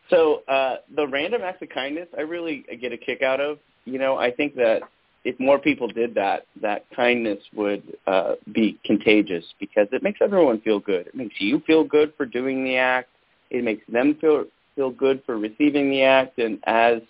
So 0.08 0.42
uh 0.46 0.76
the 0.94 1.08
random 1.08 1.42
acts 1.42 1.62
of 1.62 1.70
kindness 1.70 2.06
I 2.16 2.20
really 2.20 2.64
get 2.80 2.92
a 2.92 2.96
kick 2.98 3.22
out 3.22 3.40
of. 3.40 3.58
You 3.84 3.98
know 3.98 4.16
I 4.16 4.30
think 4.30 4.54
that 4.54 4.82
if 5.26 5.40
more 5.40 5.58
people 5.58 5.88
did 5.88 6.14
that, 6.14 6.46
that 6.62 6.84
kindness 6.94 7.40
would 7.52 7.96
uh, 8.06 8.34
be 8.54 8.78
contagious 8.84 9.44
because 9.58 9.88
it 9.90 10.00
makes 10.00 10.20
everyone 10.22 10.60
feel 10.60 10.78
good. 10.78 11.08
It 11.08 11.16
makes 11.16 11.34
you 11.40 11.60
feel 11.66 11.82
good 11.82 12.12
for 12.16 12.26
doing 12.26 12.62
the 12.62 12.76
act. 12.76 13.08
It 13.50 13.64
makes 13.64 13.84
them 13.88 14.16
feel 14.20 14.44
feel 14.76 14.92
good 14.92 15.24
for 15.26 15.36
receiving 15.36 15.90
the 15.90 16.04
act. 16.04 16.38
And 16.38 16.60
as 16.64 17.02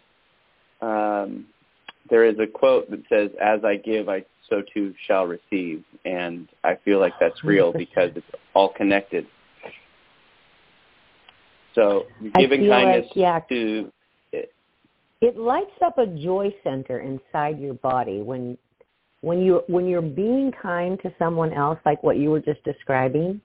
um, 0.80 1.44
there 2.08 2.24
is 2.24 2.38
a 2.38 2.46
quote 2.46 2.90
that 2.90 3.02
says, 3.10 3.30
"As 3.38 3.64
I 3.64 3.76
give, 3.76 4.08
I 4.08 4.24
so 4.48 4.62
too 4.72 4.94
shall 5.06 5.26
receive," 5.26 5.84
and 6.06 6.48
I 6.64 6.76
feel 6.86 7.00
like 7.00 7.12
that's 7.20 7.44
real 7.44 7.70
because 7.84 8.12
it's 8.16 8.26
all 8.54 8.72
connected. 8.72 9.26
So 11.74 12.06
giving 12.38 12.66
kindness 12.66 13.08
like, 13.08 13.16
yeah. 13.16 13.40
to 13.50 13.92
it 15.20 15.36
lights 15.36 15.70
up 15.84 15.98
a 15.98 16.06
joy 16.06 16.54
center 16.62 17.00
inside 17.00 17.58
your 17.58 17.74
body 17.74 18.20
when 18.20 18.58
when 19.22 19.40
you 19.40 19.62
when 19.66 19.86
you're 19.86 20.02
being 20.02 20.52
kind 20.52 21.00
to 21.02 21.12
someone 21.18 21.52
else 21.52 21.78
like 21.86 22.02
what 22.02 22.18
you 22.18 22.30
were 22.30 22.40
just 22.40 22.62
describing. 22.64 23.40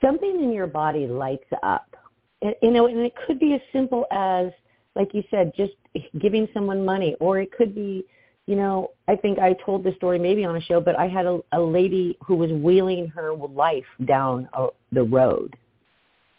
Something 0.00 0.42
in 0.42 0.52
your 0.52 0.66
body 0.66 1.06
lights 1.06 1.50
up. 1.62 1.96
And, 2.42 2.54
you 2.62 2.70
know 2.70 2.86
and 2.86 2.98
it 2.98 3.14
could 3.26 3.40
be 3.40 3.54
as 3.54 3.60
simple 3.72 4.06
as 4.12 4.48
like 4.94 5.12
you 5.14 5.24
said 5.30 5.52
just 5.56 5.72
giving 6.20 6.48
someone 6.52 6.84
money. 6.84 7.16
Or 7.18 7.40
it 7.40 7.50
could 7.50 7.74
be 7.74 8.04
you 8.46 8.56
know 8.56 8.92
i 9.06 9.14
think 9.14 9.38
i 9.38 9.52
told 9.64 9.84
the 9.84 9.92
story 9.96 10.18
maybe 10.18 10.42
on 10.42 10.56
a 10.56 10.60
show 10.62 10.80
but 10.80 10.98
i 10.98 11.06
had 11.06 11.26
a, 11.26 11.38
a 11.52 11.60
lady 11.60 12.16
who 12.24 12.34
was 12.34 12.50
wheeling 12.50 13.06
her 13.06 13.34
life 13.34 13.84
down 14.06 14.48
a, 14.54 14.68
the 14.92 15.02
road. 15.02 15.54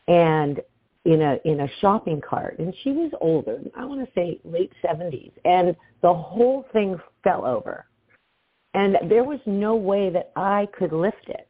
And 0.07 0.59
in 1.05 1.21
a 1.21 1.37
in 1.45 1.61
a 1.61 1.67
shopping 1.79 2.21
cart. 2.21 2.59
And 2.59 2.73
she 2.83 2.91
was 2.91 3.11
older 3.21 3.59
i 3.75 3.85
want 3.85 4.05
to 4.05 4.11
say 4.13 4.39
late 4.43 4.71
70s 4.83 5.31
and 5.45 5.75
the 6.01 6.13
whole 6.13 6.65
thing 6.73 6.99
fell 7.23 7.45
over. 7.45 7.85
And 8.73 8.97
there 9.09 9.23
was 9.23 9.39
no 9.45 9.75
way 9.75 10.09
that 10.09 10.31
i 10.35 10.67
could 10.77 10.91
lift 10.91 11.27
it. 11.27 11.47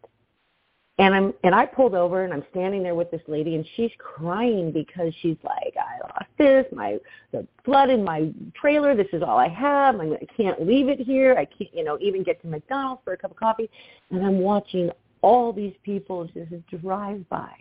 And 0.99 1.15
i'm 1.15 1.33
and 1.43 1.55
i 1.55 1.65
pulled 1.65 1.95
over 1.95 2.23
and 2.23 2.33
i'm 2.33 2.43
standing 2.51 2.83
there 2.83 2.95
with 2.95 3.09
this 3.09 3.21
lady 3.27 3.55
and 3.55 3.65
she's 3.75 3.91
crying 3.97 4.71
because 4.71 5.13
she's 5.21 5.37
like 5.43 5.73
i 5.77 5.99
lost 6.03 6.29
this 6.37 6.65
my 6.71 6.97
the 7.31 7.47
flood 7.65 7.89
in 7.89 8.03
my 8.03 8.31
trailer 8.53 8.95
this 8.95 9.07
is 9.13 9.23
all 9.23 9.37
i 9.37 9.47
have 9.47 9.99
I'm, 9.99 10.13
i 10.13 10.27
can't 10.37 10.65
leave 10.65 10.89
it 10.89 10.99
here 10.99 11.35
i 11.37 11.45
can't 11.45 11.73
you 11.73 11.83
know 11.83 11.97
even 11.99 12.21
get 12.23 12.41
to 12.41 12.47
mcdonald's 12.47 13.01
for 13.03 13.13
a 13.13 13.17
cup 13.17 13.31
of 13.31 13.37
coffee. 13.37 13.69
And 14.11 14.23
i'm 14.25 14.39
watching 14.39 14.91
all 15.21 15.51
these 15.51 15.73
people 15.83 16.25
just 16.25 16.51
drive 16.81 17.27
by 17.29 17.51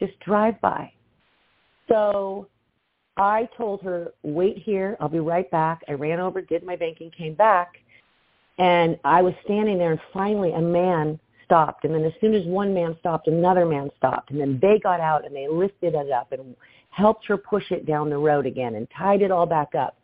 just 0.00 0.18
drive 0.20 0.60
by. 0.60 0.92
So 1.88 2.48
I 3.16 3.48
told 3.56 3.82
her, 3.82 4.12
wait 4.22 4.58
here. 4.58 4.96
I'll 5.00 5.08
be 5.08 5.18
right 5.18 5.50
back. 5.50 5.82
I 5.88 5.92
ran 5.92 6.20
over, 6.20 6.40
did 6.40 6.62
my 6.62 6.76
banking, 6.76 7.10
came 7.10 7.34
back. 7.34 7.76
And 8.58 8.98
I 9.04 9.22
was 9.22 9.34
standing 9.44 9.78
there 9.78 9.92
and 9.92 10.00
finally 10.12 10.52
a 10.52 10.60
man 10.60 11.18
stopped. 11.44 11.84
And 11.84 11.94
then 11.94 12.04
as 12.04 12.12
soon 12.20 12.34
as 12.34 12.44
one 12.44 12.74
man 12.74 12.96
stopped, 13.00 13.26
another 13.26 13.64
man 13.64 13.90
stopped. 13.96 14.30
And 14.30 14.40
then 14.40 14.58
they 14.60 14.78
got 14.82 15.00
out 15.00 15.24
and 15.24 15.34
they 15.34 15.48
lifted 15.48 15.94
it 15.94 16.10
up 16.10 16.32
and 16.32 16.54
helped 16.90 17.26
her 17.26 17.36
push 17.36 17.70
it 17.70 17.86
down 17.86 18.10
the 18.10 18.18
road 18.18 18.46
again 18.46 18.74
and 18.74 18.86
tied 18.96 19.22
it 19.22 19.30
all 19.30 19.46
back 19.46 19.74
up. 19.74 19.96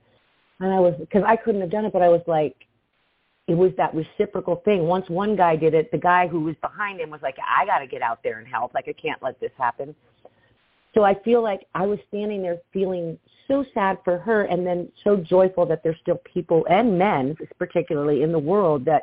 And 0.61 0.73
I 0.73 0.81
was, 0.81 0.95
because 0.99 1.23
I 1.27 1.37
couldn't 1.37 1.61
have 1.61 1.71
done 1.71 1.85
it, 1.85 1.93
but 1.93 2.03
I 2.03 2.09
was 2.09 2.23
like, 2.27 2.57
it 3.47 3.55
was 3.55 3.73
that 3.77 3.95
reciprocal 3.95 4.57
thing. 4.65 4.85
Once 4.85 5.09
one 5.09 5.37
guy 5.37 5.57
did 5.57 5.75
it, 5.75 5.91
the 5.93 5.99
guy 5.99 6.27
who 6.27 6.41
was 6.41 6.57
behind 6.63 7.01
him 7.01 7.11
was 7.11 7.21
like, 7.23 7.37
I 7.47 7.67
got 7.67 7.81
to 7.81 7.87
get 7.87 8.01
out 8.01 8.21
there 8.23 8.39
and 8.39 8.49
help. 8.49 8.73
Like, 8.73 8.89
I 8.89 8.93
can't 8.93 9.23
let 9.23 9.39
this 9.39 9.53
happen. 9.59 9.95
So 10.95 11.03
I 11.03 11.15
feel 11.23 11.43
like 11.43 11.67
I 11.75 11.87
was 11.87 11.99
standing 12.09 12.41
there 12.41 12.59
feeling 12.73 13.19
so 13.49 13.65
sad 13.75 13.99
for 14.05 14.19
her 14.19 14.45
and 14.45 14.67
then 14.67 14.89
so 15.03 15.17
joyful 15.17 15.67
that 15.67 15.83
there's 15.83 15.99
still 16.01 16.21
people 16.33 16.65
and 16.71 16.99
men 16.99 17.37
particularly 17.59 18.23
in 18.23 18.33
the 18.33 18.39
world 18.39 18.85
that 18.87 19.03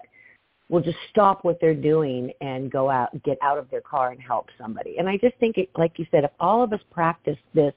will 0.69 0.81
just 0.81 0.98
stop 1.10 1.43
what 1.43 1.60
they're 1.60 1.75
doing 1.75 2.31
and 2.39 2.71
go 2.71 2.89
out, 2.89 3.10
get 3.24 3.38
out 3.41 3.57
of 3.57 3.69
their 3.69 3.81
car 3.81 4.12
and 4.12 4.21
help 4.21 4.48
somebody. 4.57 4.98
And 4.98 5.07
I 5.07 5.17
just 5.17 5.36
think, 5.36 5.57
it, 5.57 5.69
like 5.77 6.00
you 6.00 6.07
said, 6.10 6.24
if 6.24 6.31
all 6.39 6.63
of 6.63 6.71
us 6.71 6.79
practice 6.91 7.38
this 7.53 7.74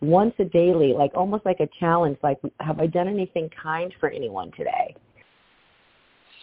once 0.00 0.34
a 0.38 0.44
daily, 0.44 0.94
like 0.94 1.12
almost 1.14 1.44
like 1.44 1.60
a 1.60 1.68
challenge, 1.78 2.16
like 2.22 2.38
have 2.60 2.80
I 2.80 2.86
done 2.86 3.08
anything 3.08 3.50
kind 3.62 3.92
for 4.00 4.08
anyone 4.08 4.50
today? 4.52 4.96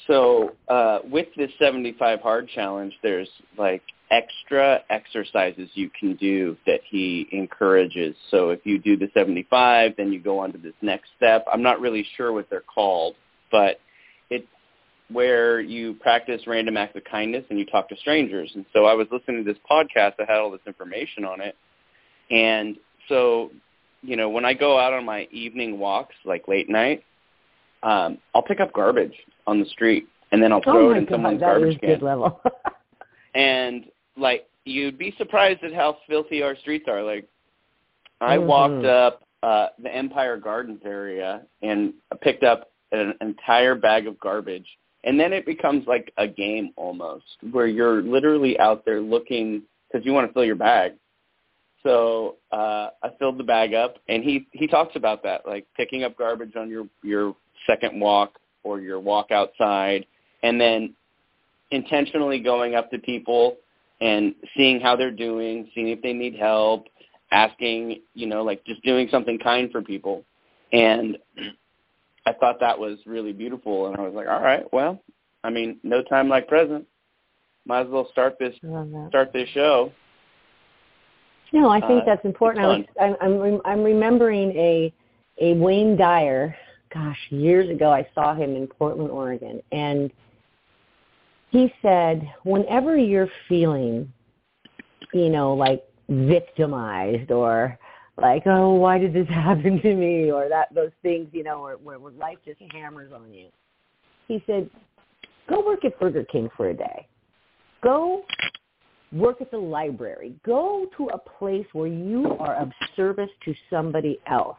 So 0.07 0.55
uh, 0.69 0.99
with 1.09 1.27
this 1.35 1.51
75 1.59 2.21
hard 2.21 2.49
challenge, 2.49 2.93
there's 3.03 3.29
like 3.57 3.83
extra 4.09 4.79
exercises 4.89 5.69
you 5.73 5.89
can 5.89 6.15
do 6.15 6.55
that 6.65 6.79
he 6.89 7.27
encourages. 7.31 8.15
So 8.31 8.51
if 8.51 8.61
you 8.63 8.79
do 8.79 8.97
the 8.97 9.09
75, 9.13 9.95
then 9.97 10.13
you 10.13 10.19
go 10.21 10.39
on 10.39 10.53
to 10.53 10.57
this 10.57 10.73
next 10.81 11.09
step. 11.17 11.45
I'm 11.51 11.61
not 11.61 11.81
really 11.81 12.05
sure 12.15 12.31
what 12.31 12.49
they're 12.49 12.61
called, 12.61 13.15
but 13.51 13.79
it's 14.29 14.47
where 15.11 15.59
you 15.59 15.95
practice 15.95 16.41
random 16.47 16.77
acts 16.77 16.95
of 16.95 17.03
kindness 17.03 17.43
and 17.49 17.59
you 17.59 17.65
talk 17.65 17.89
to 17.89 17.97
strangers. 17.97 18.51
And 18.55 18.65
so 18.73 18.85
I 18.85 18.93
was 18.93 19.07
listening 19.11 19.43
to 19.43 19.51
this 19.53 19.61
podcast 19.69 20.15
that 20.17 20.29
had 20.29 20.37
all 20.37 20.51
this 20.51 20.61
information 20.65 21.25
on 21.25 21.41
it. 21.41 21.55
And 22.31 22.77
so, 23.09 23.51
you 24.01 24.15
know, 24.15 24.29
when 24.29 24.45
I 24.45 24.53
go 24.53 24.79
out 24.79 24.93
on 24.93 25.05
my 25.05 25.27
evening 25.31 25.79
walks, 25.79 26.15
like 26.23 26.47
late 26.47 26.69
night, 26.69 27.03
um, 27.83 28.17
I'll 28.33 28.41
pick 28.41 28.59
up 28.59 28.73
garbage 28.73 29.13
on 29.45 29.59
the 29.59 29.65
street 29.67 30.07
and 30.31 30.41
then 30.41 30.51
I'll 30.51 30.61
oh 30.65 30.71
throw 30.71 30.91
it 30.91 30.97
in 30.97 31.05
God, 31.05 31.13
someone's 31.13 31.39
garbage 31.39 31.79
can. 31.79 31.89
Good 31.89 32.01
level. 32.01 32.41
and 33.35 33.85
like 34.17 34.47
you'd 34.65 34.97
be 34.97 35.13
surprised 35.17 35.63
at 35.63 35.73
how 35.73 35.97
filthy 36.07 36.41
our 36.41 36.55
streets 36.57 36.85
are. 36.87 37.03
Like 37.03 37.27
I 38.19 38.37
mm-hmm. 38.37 38.47
walked 38.47 38.85
up 38.85 39.23
uh 39.43 39.67
the 39.81 39.93
Empire 39.93 40.37
Gardens 40.37 40.81
area 40.85 41.43
and 41.61 41.93
picked 42.21 42.43
up 42.43 42.71
an 42.91 43.13
entire 43.21 43.75
bag 43.75 44.07
of 44.07 44.19
garbage 44.19 44.67
and 45.03 45.19
then 45.19 45.33
it 45.33 45.45
becomes 45.45 45.87
like 45.87 46.11
a 46.17 46.27
game 46.27 46.71
almost 46.75 47.25
where 47.51 47.67
you're 47.67 48.01
literally 48.01 48.59
out 48.59 48.85
there 48.85 49.01
looking 49.01 49.63
because 49.91 50.05
you 50.05 50.13
want 50.13 50.27
to 50.27 50.33
fill 50.33 50.45
your 50.45 50.55
bag 50.55 50.93
so 51.83 52.35
uh 52.51 52.89
i 53.03 53.09
filled 53.19 53.37
the 53.37 53.43
bag 53.43 53.73
up 53.73 53.95
and 54.09 54.23
he 54.23 54.47
he 54.51 54.67
talks 54.67 54.95
about 54.95 55.23
that 55.23 55.45
like 55.45 55.65
picking 55.75 56.03
up 56.03 56.17
garbage 56.17 56.55
on 56.55 56.69
your 56.69 56.87
your 57.03 57.35
second 57.67 57.99
walk 57.99 58.39
or 58.63 58.79
your 58.79 58.99
walk 58.99 59.31
outside 59.31 60.05
and 60.43 60.59
then 60.59 60.93
intentionally 61.71 62.39
going 62.39 62.75
up 62.75 62.89
to 62.91 62.97
people 62.97 63.57
and 63.99 64.33
seeing 64.55 64.79
how 64.79 64.95
they're 64.95 65.11
doing, 65.11 65.69
seeing 65.75 65.89
if 65.89 66.01
they 66.01 66.13
need 66.13 66.35
help, 66.35 66.85
asking, 67.31 68.01
you 68.13 68.27
know, 68.27 68.43
like 68.43 68.63
just 68.65 68.81
doing 68.83 69.07
something 69.11 69.37
kind 69.37 69.71
for 69.71 69.81
people. 69.81 70.23
And 70.71 71.17
I 72.25 72.33
thought 72.33 72.59
that 72.59 72.77
was 72.77 72.99
really 73.05 73.33
beautiful 73.33 73.87
and 73.87 73.97
I 73.97 74.01
was 74.01 74.13
like, 74.13 74.27
all 74.27 74.41
right, 74.41 74.65
well, 74.71 75.01
I 75.43 75.49
mean, 75.49 75.79
no 75.83 76.03
time 76.03 76.29
like 76.29 76.47
present. 76.47 76.85
Might 77.65 77.81
as 77.81 77.87
well 77.89 78.07
start 78.11 78.37
this 78.39 78.55
start 79.09 79.33
this 79.33 79.49
show. 79.49 79.91
No, 81.51 81.69
I 81.69 81.79
think 81.79 82.03
Uh, 82.03 82.05
that's 82.05 82.25
important. 82.25 82.65
I 82.65 82.67
was, 82.67 82.85
I'm 82.99 83.15
I'm 83.21 83.39
rem- 83.39 83.61
I'm 83.65 83.83
remembering 83.83 84.51
a 84.51 84.93
a 85.39 85.53
Wayne 85.55 85.95
Dyer. 85.97 86.55
Gosh, 86.93 87.19
years 87.29 87.69
ago 87.69 87.91
I 87.91 88.07
saw 88.15 88.33
him 88.33 88.55
in 88.55 88.67
Portland, 88.67 89.11
Oregon, 89.11 89.61
and 89.71 90.11
he 91.49 91.73
said, 91.81 92.29
whenever 92.43 92.97
you're 92.97 93.29
feeling, 93.47 94.11
you 95.13 95.29
know, 95.29 95.53
like 95.53 95.83
victimized 96.09 97.31
or 97.31 97.77
like, 98.17 98.43
oh, 98.45 98.73
why 98.75 98.97
did 98.97 99.13
this 99.13 99.27
happen 99.29 99.81
to 99.81 99.95
me? 99.95 100.31
Or 100.31 100.49
that 100.49 100.73
those 100.73 100.91
things, 101.01 101.27
you 101.31 101.43
know, 101.43 101.61
where, 101.61 101.77
where, 101.77 101.99
where 101.99 102.11
life 102.13 102.37
just 102.45 102.59
hammers 102.71 103.11
on 103.13 103.33
you. 103.33 103.47
He 104.27 104.43
said, 104.45 104.69
go 105.47 105.65
work 105.65 105.85
at 105.85 105.99
Burger 105.99 106.25
King 106.25 106.49
for 106.57 106.69
a 106.69 106.73
day. 106.73 107.07
Go 107.81 108.23
work 109.13 109.39
at 109.39 109.51
the 109.51 109.57
library. 109.57 110.35
Go 110.45 110.87
to 110.97 111.07
a 111.07 111.17
place 111.17 111.65
where 111.71 111.87
you 111.87 112.35
are 112.39 112.55
of 112.55 112.71
service 112.95 113.29
to 113.45 113.53
somebody 113.69 114.19
else. 114.27 114.57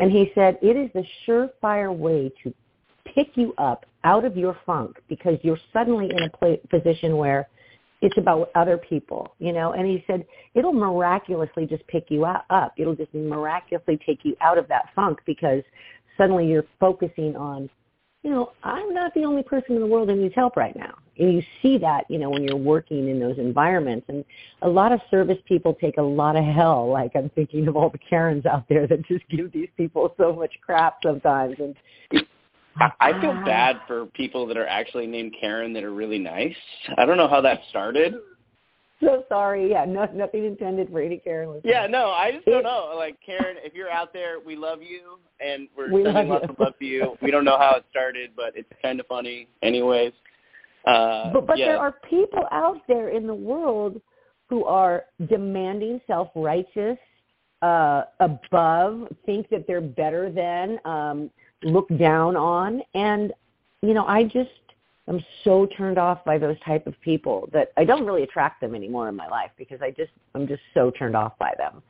And 0.00 0.10
he 0.10 0.32
said, 0.34 0.58
it 0.62 0.76
is 0.76 0.90
the 0.94 1.04
surefire 1.26 1.94
way 1.94 2.32
to 2.42 2.54
pick 3.14 3.28
you 3.34 3.54
up 3.58 3.84
out 4.04 4.24
of 4.24 4.36
your 4.36 4.56
funk 4.64 4.96
because 5.08 5.38
you're 5.42 5.58
suddenly 5.72 6.10
in 6.10 6.22
a 6.22 6.30
pla- 6.30 6.56
position 6.70 7.16
where 7.16 7.48
it's 8.00 8.16
about 8.16 8.50
other 8.54 8.78
people, 8.78 9.34
you 9.38 9.52
know. 9.52 9.72
And 9.72 9.86
he 9.86 10.02
said 10.06 10.24
it'll 10.54 10.72
miraculously 10.72 11.66
just 11.66 11.86
pick 11.86 12.06
you 12.08 12.24
up. 12.24 12.72
It'll 12.78 12.96
just 12.96 13.12
miraculously 13.12 13.98
take 14.06 14.20
you 14.24 14.34
out 14.40 14.56
of 14.56 14.66
that 14.68 14.86
funk 14.94 15.18
because 15.26 15.62
suddenly 16.16 16.46
you're 16.46 16.64
focusing 16.78 17.36
on, 17.36 17.68
you 18.22 18.30
know, 18.30 18.52
I'm 18.62 18.92
not 18.92 19.14
the 19.14 19.24
only 19.24 19.42
person 19.42 19.74
in 19.74 19.80
the 19.80 19.86
world 19.86 20.08
that 20.08 20.16
needs 20.16 20.34
help 20.34 20.56
right 20.56 20.76
now. 20.76 20.94
And 21.18 21.32
you 21.32 21.42
see 21.62 21.78
that, 21.78 22.04
you 22.08 22.18
know, 22.18 22.30
when 22.30 22.42
you're 22.42 22.56
working 22.56 23.08
in 23.08 23.18
those 23.18 23.38
environments. 23.38 24.06
And 24.08 24.24
a 24.62 24.68
lot 24.68 24.92
of 24.92 25.00
service 25.10 25.38
people 25.46 25.74
take 25.74 25.96
a 25.96 26.02
lot 26.02 26.36
of 26.36 26.44
hell. 26.44 26.90
Like 26.90 27.12
I'm 27.14 27.30
thinking 27.30 27.66
of 27.68 27.76
all 27.76 27.90
the 27.90 27.98
Karens 27.98 28.46
out 28.46 28.64
there 28.68 28.86
that 28.86 29.06
just 29.06 29.26
give 29.28 29.52
these 29.52 29.68
people 29.76 30.14
so 30.18 30.34
much 30.34 30.52
crap 30.64 30.98
sometimes. 31.02 31.56
And 31.58 31.74
I, 33.00 33.20
feel 33.20 33.32
bad 33.44 33.80
for 33.86 34.06
people 34.06 34.46
that 34.46 34.56
are 34.56 34.66
actually 34.66 35.06
named 35.06 35.34
Karen 35.38 35.72
that 35.74 35.84
are 35.84 35.92
really 35.92 36.18
nice. 36.18 36.56
I 36.96 37.04
don't 37.04 37.16
know 37.16 37.28
how 37.28 37.40
that 37.40 37.60
started. 37.68 38.14
So 39.04 39.24
sorry. 39.30 39.70
Yeah, 39.70 39.86
no, 39.86 40.06
nothing 40.14 40.44
intended 40.44 40.90
for 40.90 41.00
any 41.00 41.16
Karen 41.18 41.48
listeners. 41.48 41.72
Yeah, 41.74 41.86
no, 41.86 42.10
I 42.10 42.32
just 42.32 42.44
don't 42.44 42.62
know. 42.72 42.92
Like 42.96 43.16
Karen, 43.24 43.56
if 43.64 43.72
you're 43.74 43.90
out 43.90 44.12
there, 44.12 44.38
we 44.44 44.56
love 44.56 44.80
you, 44.82 45.18
and 45.40 45.68
we're 45.76 45.90
We 45.92 46.04
sending 46.04 46.28
love 46.28 46.42
lots 46.42 46.44
you. 46.48 46.52
of 46.52 46.58
love 46.58 46.78
to 46.78 46.84
you. 46.84 47.16
We 47.22 47.30
don't 47.30 47.44
know 47.44 47.56
how 47.58 47.76
it 47.76 47.84
started, 47.90 48.32
but 48.36 48.52
it's 48.56 48.68
kind 48.82 49.00
of 49.00 49.06
funny, 49.06 49.48
anyways. 49.62 50.12
Uh, 50.86 51.32
But 51.32 51.46
but 51.46 51.58
yeah. 51.58 51.66
there 51.68 51.78
are 51.78 51.94
people 52.08 52.44
out 52.52 52.78
there 52.88 53.08
in 53.08 53.26
the 53.26 53.34
world 53.34 54.00
who 54.48 54.64
are 54.64 55.04
demanding, 55.28 56.00
self-righteous, 56.06 56.98
uh, 57.62 58.02
above, 58.20 59.08
think 59.26 59.48
that 59.50 59.66
they're 59.66 59.80
better 59.80 60.30
than, 60.30 60.78
um, 60.84 61.30
look 61.62 61.88
down 61.98 62.36
on, 62.36 62.82
and 62.94 63.32
you 63.82 63.94
know, 63.94 64.06
I 64.06 64.24
just 64.24 64.50
I'm 65.10 65.22
so 65.42 65.66
turned 65.76 65.98
off 65.98 66.24
by 66.24 66.38
those 66.38 66.56
type 66.64 66.86
of 66.86 66.98
people 67.00 67.48
that 67.52 67.72
I 67.76 67.84
don't 67.84 68.06
really 68.06 68.22
attract 68.22 68.60
them 68.60 68.76
anymore 68.76 69.08
in 69.08 69.16
my 69.16 69.26
life 69.26 69.50
because 69.58 69.82
I 69.82 69.90
just 69.90 70.12
I'm 70.36 70.46
just 70.46 70.62
so 70.72 70.92
turned 70.92 71.16
off 71.16 71.36
by 71.36 71.52
them. 71.58 71.82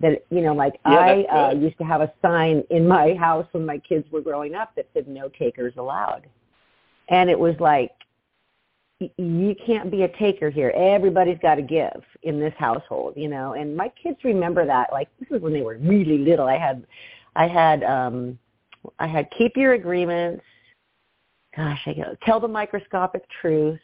That 0.00 0.24
you 0.30 0.40
know, 0.40 0.54
like 0.54 0.80
Yeah, 0.86 0.92
I 0.92 1.24
uh, 1.24 1.52
used 1.52 1.76
to 1.78 1.84
have 1.84 2.00
a 2.00 2.10
sign 2.22 2.64
in 2.70 2.88
my 2.88 3.14
house 3.20 3.46
when 3.52 3.66
my 3.66 3.76
kids 3.78 4.10
were 4.10 4.22
growing 4.22 4.54
up 4.54 4.74
that 4.76 4.88
said 4.94 5.06
"No 5.06 5.28
takers 5.28 5.74
allowed," 5.76 6.26
and 7.10 7.28
it 7.28 7.38
was 7.38 7.54
like 7.60 7.92
you 9.18 9.54
can't 9.66 9.90
be 9.90 10.04
a 10.04 10.08
taker 10.16 10.48
here. 10.48 10.70
Everybody's 10.70 11.38
got 11.42 11.56
to 11.56 11.62
give 11.62 12.02
in 12.22 12.40
this 12.40 12.54
household, 12.58 13.14
you 13.16 13.28
know. 13.28 13.52
And 13.52 13.76
my 13.76 13.92
kids 14.02 14.16
remember 14.24 14.64
that. 14.64 14.90
Like 14.92 15.08
this 15.20 15.28
was 15.28 15.42
when 15.42 15.52
they 15.52 15.62
were 15.62 15.76
really 15.76 16.18
little. 16.18 16.46
I 16.46 16.56
had, 16.56 16.86
I 17.36 17.48
had, 17.48 17.82
um, 17.84 18.38
I 18.98 19.06
had 19.06 19.28
keep 19.36 19.56
your 19.56 19.74
agreements. 19.74 20.42
Gosh, 21.56 21.80
I 21.86 21.92
go 21.92 22.16
tell 22.24 22.40
the 22.40 22.48
microscopic 22.48 23.22
truth. 23.40 23.80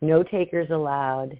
No 0.00 0.22
takers 0.22 0.70
allowed, 0.70 1.38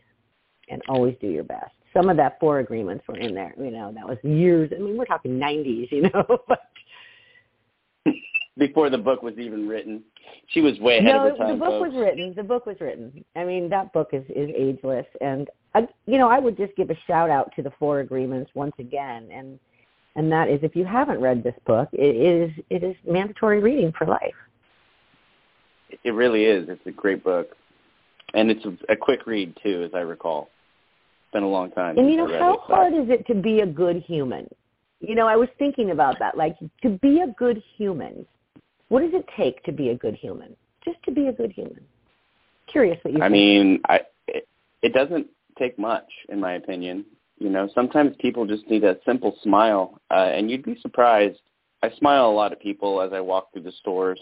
and 0.68 0.82
always 0.88 1.16
do 1.20 1.28
your 1.28 1.44
best. 1.44 1.72
Some 1.92 2.08
of 2.08 2.16
that 2.16 2.38
four 2.40 2.60
agreements 2.60 3.04
were 3.06 3.18
in 3.18 3.34
there. 3.34 3.54
You 3.58 3.70
know, 3.70 3.92
that 3.94 4.08
was 4.08 4.18
years. 4.22 4.70
I 4.74 4.80
mean, 4.80 4.96
we're 4.96 5.04
talking 5.04 5.38
'90s. 5.38 5.90
You 5.92 6.02
know, 6.02 6.24
but 6.48 6.60
before 8.58 8.90
the 8.90 8.98
book 8.98 9.22
was 9.22 9.34
even 9.38 9.68
written, 9.68 10.02
she 10.48 10.60
was 10.60 10.78
way 10.80 10.98
ahead 10.98 11.14
no, 11.14 11.26
of 11.26 11.32
her 11.32 11.36
time. 11.38 11.48
the 11.52 11.64
book 11.64 11.82
folks. 11.82 11.92
was 11.92 12.00
written. 12.00 12.34
The 12.36 12.42
book 12.42 12.66
was 12.66 12.76
written. 12.80 13.24
I 13.36 13.44
mean, 13.44 13.68
that 13.70 13.92
book 13.92 14.10
is 14.12 14.24
is 14.28 14.50
ageless, 14.56 15.06
and 15.20 15.48
I, 15.74 15.86
you 16.06 16.18
know, 16.18 16.28
I 16.28 16.38
would 16.38 16.56
just 16.56 16.74
give 16.76 16.90
a 16.90 16.96
shout 17.06 17.30
out 17.30 17.52
to 17.56 17.62
the 17.62 17.72
Four 17.78 18.00
Agreements 18.00 18.50
once 18.54 18.74
again, 18.78 19.28
and 19.32 19.58
and 20.16 20.30
that 20.30 20.48
is 20.48 20.60
if 20.62 20.76
you 20.76 20.84
haven't 20.84 21.20
read 21.20 21.42
this 21.42 21.54
book, 21.66 21.88
it 21.92 22.16
is 22.16 22.50
it 22.70 22.82
is 22.82 22.96
mandatory 23.06 23.60
reading 23.60 23.92
for 23.96 24.06
life. 24.06 24.34
It 26.04 26.10
really 26.10 26.44
is. 26.44 26.68
It's 26.68 26.86
a 26.86 26.90
great 26.90 27.22
book, 27.22 27.48
and 28.34 28.50
it's 28.50 28.64
a, 28.64 28.92
a 28.92 28.96
quick 28.96 29.26
read 29.26 29.56
too, 29.62 29.82
as 29.84 29.90
I 29.94 30.00
recall. 30.00 30.48
It's 31.24 31.32
been 31.32 31.42
a 31.42 31.48
long 31.48 31.70
time. 31.70 31.98
And 31.98 32.10
you 32.10 32.16
know, 32.16 32.26
how 32.38 32.54
it, 32.54 32.60
hard 32.60 32.94
is 32.94 33.08
it 33.08 33.26
to 33.26 33.34
be 33.34 33.60
a 33.60 33.66
good 33.66 34.02
human? 34.06 34.48
You 35.00 35.14
know, 35.14 35.26
I 35.26 35.36
was 35.36 35.48
thinking 35.58 35.90
about 35.90 36.18
that. 36.20 36.36
Like 36.36 36.56
to 36.82 36.88
be 36.88 37.20
a 37.20 37.32
good 37.38 37.62
human, 37.76 38.26
what 38.88 39.00
does 39.00 39.14
it 39.14 39.26
take 39.36 39.62
to 39.64 39.72
be 39.72 39.90
a 39.90 39.94
good 39.94 40.14
human? 40.14 40.54
Just 40.84 41.02
to 41.04 41.10
be 41.10 41.28
a 41.28 41.32
good 41.32 41.52
human. 41.52 41.80
Curious 42.66 42.98
what 43.02 43.14
you. 43.14 43.20
I 43.20 43.26
think. 43.26 43.32
mean, 43.32 43.80
I 43.88 44.00
it, 44.28 44.48
it 44.82 44.92
doesn't 44.92 45.26
take 45.58 45.78
much, 45.78 46.08
in 46.28 46.40
my 46.40 46.54
opinion. 46.54 47.04
You 47.38 47.50
know, 47.50 47.68
sometimes 47.74 48.14
people 48.20 48.46
just 48.46 48.68
need 48.68 48.84
a 48.84 48.96
simple 49.04 49.36
smile, 49.42 50.00
uh, 50.10 50.30
and 50.32 50.50
you'd 50.50 50.64
be 50.64 50.78
surprised. 50.80 51.38
I 51.82 51.90
smile 51.98 52.26
a 52.26 52.32
lot 52.32 52.52
at 52.52 52.60
people 52.60 53.02
as 53.02 53.12
I 53.12 53.20
walk 53.20 53.52
through 53.52 53.62
the 53.62 53.72
stores. 53.80 54.20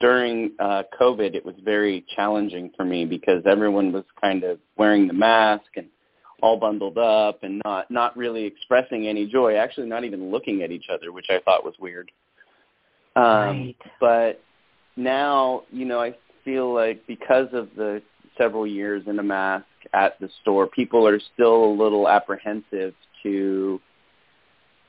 During 0.00 0.52
uh, 0.58 0.82
COVID, 1.00 1.34
it 1.34 1.44
was 1.44 1.54
very 1.64 2.04
challenging 2.14 2.70
for 2.76 2.84
me 2.84 3.06
because 3.06 3.42
everyone 3.46 3.92
was 3.92 4.04
kind 4.20 4.44
of 4.44 4.58
wearing 4.76 5.06
the 5.06 5.14
mask 5.14 5.64
and 5.76 5.86
all 6.42 6.58
bundled 6.58 6.98
up 6.98 7.42
and 7.42 7.62
not 7.64 7.90
not 7.90 8.14
really 8.16 8.44
expressing 8.44 9.06
any 9.06 9.26
joy. 9.26 9.56
Actually, 9.56 9.86
not 9.86 10.04
even 10.04 10.30
looking 10.30 10.62
at 10.62 10.70
each 10.70 10.86
other, 10.92 11.12
which 11.12 11.26
I 11.30 11.38
thought 11.44 11.64
was 11.64 11.74
weird. 11.80 12.10
Um, 13.16 13.24
right. 13.24 13.76
But 13.98 14.42
now, 14.96 15.62
you 15.70 15.86
know, 15.86 16.00
I 16.00 16.14
feel 16.44 16.74
like 16.74 17.06
because 17.06 17.48
of 17.52 17.70
the 17.76 18.02
several 18.36 18.66
years 18.66 19.02
in 19.06 19.18
a 19.18 19.22
mask 19.22 19.64
at 19.94 20.18
the 20.20 20.28
store, 20.42 20.66
people 20.66 21.06
are 21.06 21.20
still 21.34 21.64
a 21.64 21.72
little 21.72 22.08
apprehensive 22.08 22.94
to, 23.22 23.80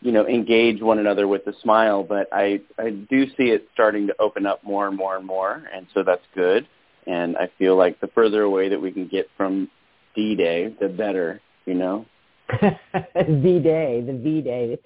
you 0.02 0.12
know, 0.12 0.28
engage 0.28 0.82
one 0.82 1.00
another 1.00 1.28
with 1.28 1.46
a 1.48 1.54
smile. 1.62 2.04
But 2.04 2.28
I 2.32 2.62
I 2.78 2.92
do 2.92 3.28
see 3.36 3.50
it 3.50 3.68
starting 3.74 4.08
to 4.08 4.16
open 4.20 4.46
up 4.46 4.64
more 4.64 4.88
and 4.88 4.96
more 4.96 5.18
and 5.18 5.26
more, 5.26 5.64
and 5.74 5.88
so 5.94 6.04
that's 6.04 6.26
good. 6.36 6.68
And 7.06 7.38
I 7.38 7.50
feel 7.58 7.78
like 7.78 8.00
the 8.02 8.08
further 8.08 8.44
away 8.44 8.70
that 8.70 8.82
we 8.82 8.92
can 8.92 9.08
get 9.08 9.30
from 9.38 9.70
D-Day, 10.14 10.76
the 10.82 10.90
better, 10.90 11.40
you 11.66 11.74
know. 11.74 12.06
V 12.60 13.60
Day, 13.60 14.04
the 14.06 14.20
V 14.22 14.42
Day. 14.42 14.78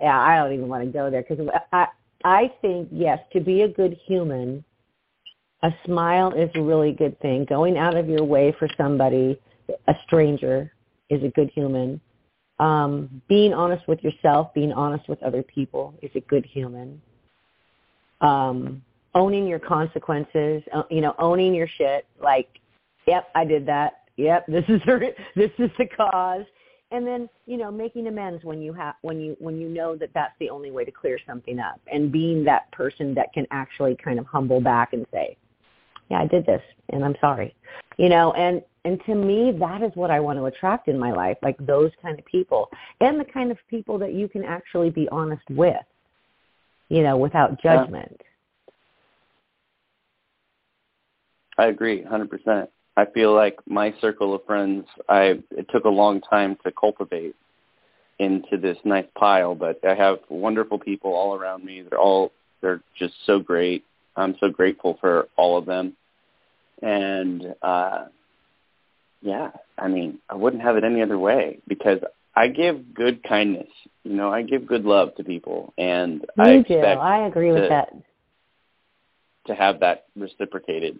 Yeah, 0.00 0.18
I 0.18 0.36
don't 0.36 0.52
even 0.52 0.68
want 0.68 0.84
to 0.84 0.90
go 0.90 1.10
there 1.10 1.24
because 1.28 1.48
I 1.72 1.86
I 2.24 2.52
think 2.60 2.88
yes, 2.92 3.18
to 3.32 3.40
be 3.40 3.62
a 3.62 3.68
good 3.68 3.98
human, 4.06 4.64
a 5.62 5.70
smile 5.84 6.32
is 6.32 6.50
a 6.54 6.62
really 6.62 6.92
good 6.92 7.18
thing. 7.20 7.44
Going 7.44 7.76
out 7.76 7.96
of 7.96 8.08
your 8.08 8.24
way 8.24 8.54
for 8.58 8.68
somebody, 8.76 9.40
a 9.88 9.94
stranger, 10.06 10.72
is 11.10 11.22
a 11.24 11.28
good 11.28 11.50
human. 11.54 12.00
Um, 12.58 13.22
being 13.28 13.52
honest 13.52 13.86
with 13.86 14.02
yourself, 14.02 14.52
being 14.54 14.72
honest 14.72 15.08
with 15.08 15.22
other 15.22 15.42
people 15.42 15.94
is 16.02 16.10
a 16.14 16.20
good 16.20 16.44
human. 16.44 17.00
Um, 18.20 18.82
owning 19.14 19.46
your 19.46 19.60
consequences, 19.60 20.62
uh, 20.74 20.82
you 20.90 21.00
know, 21.00 21.14
owning 21.18 21.54
your 21.54 21.68
shit. 21.78 22.06
Like, 22.20 22.48
yep, 23.06 23.28
I 23.34 23.44
did 23.44 23.66
that. 23.66 24.02
Yep, 24.16 24.46
this 24.48 24.64
is 24.68 24.80
the, 24.86 25.14
this 25.36 25.50
is 25.58 25.70
the 25.78 25.86
cause 25.86 26.44
and 26.90 27.06
then 27.06 27.28
you 27.46 27.56
know 27.56 27.70
making 27.70 28.06
amends 28.06 28.44
when 28.44 28.62
you 28.62 28.72
have 28.72 28.94
when 29.02 29.20
you 29.20 29.36
when 29.38 29.60
you 29.60 29.68
know 29.68 29.96
that 29.96 30.10
that's 30.14 30.34
the 30.40 30.50
only 30.50 30.70
way 30.70 30.84
to 30.84 30.90
clear 30.90 31.18
something 31.26 31.58
up 31.58 31.80
and 31.92 32.10
being 32.10 32.44
that 32.44 32.70
person 32.72 33.14
that 33.14 33.32
can 33.32 33.46
actually 33.50 33.96
kind 34.02 34.18
of 34.18 34.26
humble 34.26 34.60
back 34.60 34.92
and 34.92 35.06
say 35.12 35.36
yeah 36.10 36.20
i 36.20 36.26
did 36.26 36.44
this 36.46 36.62
and 36.90 37.04
i'm 37.04 37.16
sorry 37.20 37.54
you 37.96 38.08
know 38.08 38.32
and 38.32 38.62
and 38.84 39.00
to 39.06 39.14
me 39.14 39.52
that 39.58 39.82
is 39.82 39.90
what 39.94 40.10
i 40.10 40.20
want 40.20 40.38
to 40.38 40.44
attract 40.46 40.88
in 40.88 40.98
my 40.98 41.12
life 41.12 41.36
like 41.42 41.56
those 41.66 41.90
kind 42.00 42.18
of 42.18 42.24
people 42.24 42.68
and 43.00 43.18
the 43.18 43.24
kind 43.24 43.50
of 43.50 43.58
people 43.68 43.98
that 43.98 44.14
you 44.14 44.28
can 44.28 44.44
actually 44.44 44.90
be 44.90 45.08
honest 45.10 45.42
with 45.50 45.76
you 46.88 47.02
know 47.02 47.16
without 47.16 47.60
judgment 47.60 48.20
i 51.58 51.66
agree 51.66 52.02
100% 52.02 52.68
I 52.98 53.06
feel 53.06 53.32
like 53.32 53.60
my 53.64 53.94
circle 54.00 54.34
of 54.34 54.44
friends, 54.44 54.84
I 55.08 55.38
it 55.52 55.68
took 55.70 55.84
a 55.84 55.88
long 55.88 56.20
time 56.20 56.58
to 56.64 56.72
cultivate 56.72 57.36
into 58.18 58.56
this 58.56 58.76
nice 58.84 59.06
pile, 59.16 59.54
but 59.54 59.78
I 59.88 59.94
have 59.94 60.18
wonderful 60.28 60.80
people 60.80 61.12
all 61.12 61.36
around 61.36 61.64
me. 61.64 61.82
They're 61.82 62.00
all 62.00 62.32
they're 62.60 62.82
just 62.98 63.14
so 63.24 63.38
great. 63.38 63.84
I'm 64.18 64.36
so 64.40 64.48
grateful 64.48 64.98
for 65.00 65.28
all 65.36 65.56
of 65.56 65.66
them. 65.66 65.96
And 66.82 67.54
uh 67.62 68.06
yeah, 69.20 69.50
I 69.76 69.88
mean, 69.88 70.20
I 70.30 70.36
wouldn't 70.36 70.62
have 70.62 70.76
it 70.76 70.84
any 70.84 71.02
other 71.02 71.18
way 71.18 71.58
because 71.66 71.98
I 72.36 72.46
give 72.46 72.94
good 72.94 73.22
kindness. 73.24 73.68
You 74.04 74.14
know, 74.14 74.32
I 74.32 74.42
give 74.42 74.66
good 74.66 74.84
love 74.84 75.14
to 75.16 75.24
people 75.24 75.72
and 75.76 76.20
Me 76.36 76.44
I 76.44 76.62
do. 76.62 76.78
I 76.78 77.26
agree 77.26 77.52
with 77.52 77.64
to, 77.64 77.68
that. 77.68 77.92
To 79.46 79.54
have 79.54 79.80
that 79.80 80.06
reciprocated 80.14 80.98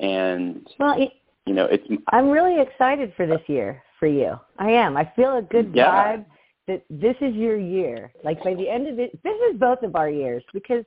and 0.00 0.66
well, 0.78 1.00
it, 1.00 1.12
you 1.46 1.54
know, 1.54 1.66
it's. 1.66 1.84
I'm 2.12 2.30
really 2.30 2.60
excited 2.60 3.12
for 3.16 3.26
this 3.26 3.40
year 3.46 3.82
for 3.98 4.06
you. 4.06 4.38
I 4.58 4.70
am. 4.70 4.96
I 4.96 5.10
feel 5.16 5.36
a 5.36 5.42
good 5.42 5.72
yeah. 5.74 6.16
vibe 6.16 6.24
that 6.66 6.84
this 6.90 7.16
is 7.20 7.34
your 7.34 7.58
year. 7.58 8.12
Like 8.22 8.42
by 8.44 8.54
the 8.54 8.68
end 8.68 8.86
of 8.86 8.98
it, 8.98 9.18
this 9.22 9.34
is 9.50 9.58
both 9.58 9.82
of 9.82 9.96
our 9.96 10.10
years 10.10 10.42
because 10.52 10.84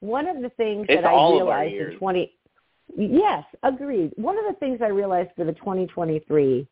one 0.00 0.26
of 0.28 0.42
the 0.42 0.50
things 0.50 0.86
it's 0.88 1.02
that 1.02 1.08
I 1.08 1.14
realized 1.14 1.74
in 1.74 1.98
20. 1.98 2.32
Yes, 2.96 3.44
agreed. 3.62 4.12
One 4.16 4.38
of 4.38 4.44
the 4.44 4.58
things 4.60 4.80
I 4.82 4.88
realized 4.88 5.30
for 5.36 5.44
the 5.44 5.52
2023 5.52 6.68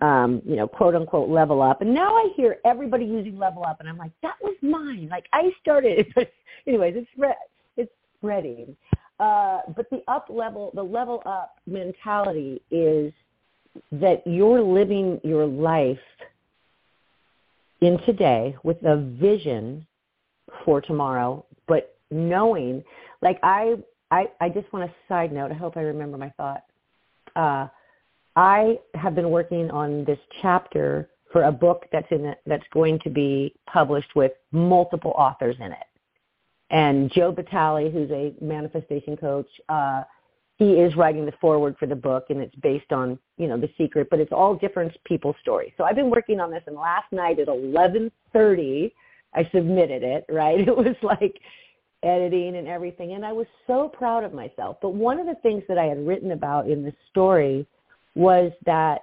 um, 0.00 0.42
you 0.44 0.56
know, 0.56 0.68
quote 0.68 0.94
unquote 0.94 1.28
level 1.28 1.62
up. 1.62 1.80
And 1.80 1.92
now 1.92 2.14
I 2.14 2.30
hear 2.36 2.58
everybody 2.64 3.04
using 3.04 3.38
level 3.38 3.64
up 3.64 3.80
and 3.80 3.88
I'm 3.88 3.98
like, 3.98 4.12
that 4.22 4.36
was 4.42 4.54
mine. 4.62 5.08
Like 5.10 5.26
I 5.32 5.50
started 5.60 6.06
anyways, 6.66 6.94
it's 6.96 7.36
it's 7.76 7.92
spreading. 8.16 8.76
Uh, 9.18 9.60
but 9.76 9.90
the 9.90 10.02
up 10.06 10.26
level, 10.28 10.70
the 10.74 10.82
level 10.82 11.22
up 11.26 11.56
mentality 11.66 12.62
is 12.70 13.12
that 13.90 14.22
you're 14.24 14.60
living 14.60 15.20
your 15.24 15.46
life 15.46 15.98
in 17.80 17.98
today 18.06 18.56
with 18.62 18.76
a 18.84 18.96
vision 18.96 19.84
for 20.64 20.80
tomorrow, 20.80 21.44
knowing, 22.10 22.82
like 23.22 23.38
I, 23.42 23.74
I, 24.10 24.26
I 24.40 24.48
just 24.48 24.72
want 24.72 24.90
a 24.90 24.94
side 25.08 25.32
note. 25.32 25.50
I 25.50 25.54
hope 25.54 25.76
I 25.76 25.82
remember 25.82 26.16
my 26.16 26.30
thought. 26.36 26.64
Uh, 27.36 27.68
I 28.36 28.78
have 28.94 29.14
been 29.14 29.30
working 29.30 29.70
on 29.70 30.04
this 30.04 30.18
chapter 30.42 31.08
for 31.32 31.44
a 31.44 31.52
book 31.52 31.86
that's 31.92 32.06
in 32.10 32.34
that's 32.46 32.64
going 32.72 32.98
to 33.00 33.10
be 33.10 33.54
published 33.66 34.14
with 34.14 34.32
multiple 34.52 35.12
authors 35.16 35.56
in 35.58 35.72
it 35.72 35.88
and 36.70 37.10
Joe 37.12 37.32
Vitale, 37.32 37.90
who's 37.90 38.10
a 38.10 38.34
manifestation 38.40 39.16
coach, 39.16 39.48
uh, 39.68 40.02
he 40.56 40.72
is 40.72 40.94
writing 40.96 41.24
the 41.24 41.32
foreword 41.40 41.76
for 41.78 41.86
the 41.86 41.94
book, 41.94 42.26
and 42.30 42.40
it's 42.40 42.54
based 42.56 42.92
on 42.92 43.18
you 43.36 43.46
know 43.46 43.58
the 43.58 43.70
secret, 43.78 44.08
but 44.10 44.18
it's 44.18 44.32
all 44.32 44.54
different 44.56 44.92
people's 45.04 45.36
stories. 45.40 45.72
So 45.76 45.84
I've 45.84 45.94
been 45.94 46.10
working 46.10 46.40
on 46.40 46.50
this, 46.50 46.62
and 46.66 46.76
last 46.76 47.10
night 47.12 47.38
at 47.38 47.48
11:30, 47.48 48.92
I 49.34 49.48
submitted 49.54 50.02
it. 50.02 50.24
Right, 50.28 50.60
it 50.68 50.76
was 50.76 50.96
like 51.02 51.38
editing 52.02 52.56
and 52.56 52.68
everything, 52.68 53.12
and 53.12 53.24
I 53.24 53.32
was 53.32 53.46
so 53.66 53.88
proud 53.88 54.24
of 54.24 54.32
myself. 54.32 54.78
But 54.80 54.90
one 54.90 55.18
of 55.18 55.26
the 55.26 55.36
things 55.42 55.62
that 55.68 55.78
I 55.78 55.84
had 55.84 56.06
written 56.06 56.32
about 56.32 56.68
in 56.68 56.84
this 56.84 56.94
story 57.10 57.66
was 58.14 58.52
that 58.66 59.02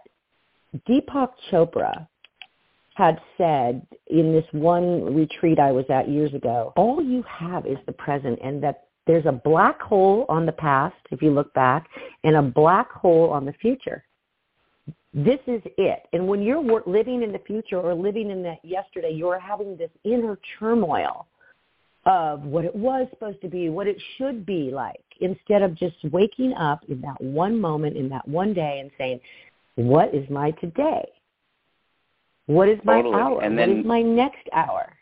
Deepak 0.87 1.29
Chopra 1.51 2.07
had 2.95 3.19
said 3.37 3.85
in 4.07 4.31
this 4.31 4.45
one 4.51 5.13
retreat 5.13 5.59
I 5.59 5.71
was 5.71 5.85
at 5.89 6.09
years 6.09 6.33
ago, 6.33 6.73
all 6.77 7.03
you 7.03 7.23
have 7.23 7.65
is 7.65 7.77
the 7.85 7.91
present 7.91 8.39
and 8.41 8.63
that 8.63 8.85
there's 9.05 9.25
a 9.25 9.31
black 9.31 9.81
hole 9.81 10.25
on 10.29 10.45
the 10.45 10.51
past, 10.51 10.95
if 11.11 11.21
you 11.21 11.31
look 11.31 11.53
back, 11.53 11.87
and 12.23 12.35
a 12.35 12.41
black 12.41 12.91
hole 12.91 13.29
on 13.29 13.45
the 13.45 13.53
future. 13.53 14.03
This 15.13 15.39
is 15.47 15.61
it. 15.77 16.07
And 16.11 16.27
when 16.27 16.41
you're 16.41 16.81
living 16.85 17.21
in 17.21 17.31
the 17.31 17.39
future 17.39 17.79
or 17.79 17.93
living 17.93 18.31
in 18.31 18.41
that 18.43 18.63
yesterday, 18.63 19.11
you're 19.13 19.39
having 19.39 19.77
this 19.77 19.91
inner 20.03 20.39
turmoil 20.59 21.27
of 22.05 22.43
what 22.43 22.65
it 22.65 22.75
was 22.75 23.07
supposed 23.09 23.41
to 23.41 23.47
be, 23.47 23.69
what 23.69 23.87
it 23.87 24.01
should 24.17 24.45
be 24.45 24.69
like, 24.71 25.03
instead 25.21 25.61
of 25.61 25.75
just 25.75 25.95
waking 26.11 26.53
up 26.53 26.81
in 26.87 27.01
that 27.01 27.19
one 27.19 27.59
moment, 27.59 27.97
in 27.97 28.09
that 28.09 28.27
one 28.27 28.53
day, 28.53 28.79
and 28.79 28.91
saying, 28.97 29.19
what 29.75 30.13
is 30.13 30.29
my 30.29 30.51
today? 30.51 31.07
What 32.45 32.69
is 32.69 32.77
my 32.83 33.01
totally. 33.01 33.15
hour? 33.15 33.41
And 33.41 33.55
what 33.55 33.67
then, 33.67 33.79
is 33.79 33.85
my 33.85 34.01
next 34.01 34.47
hour? 34.53 34.93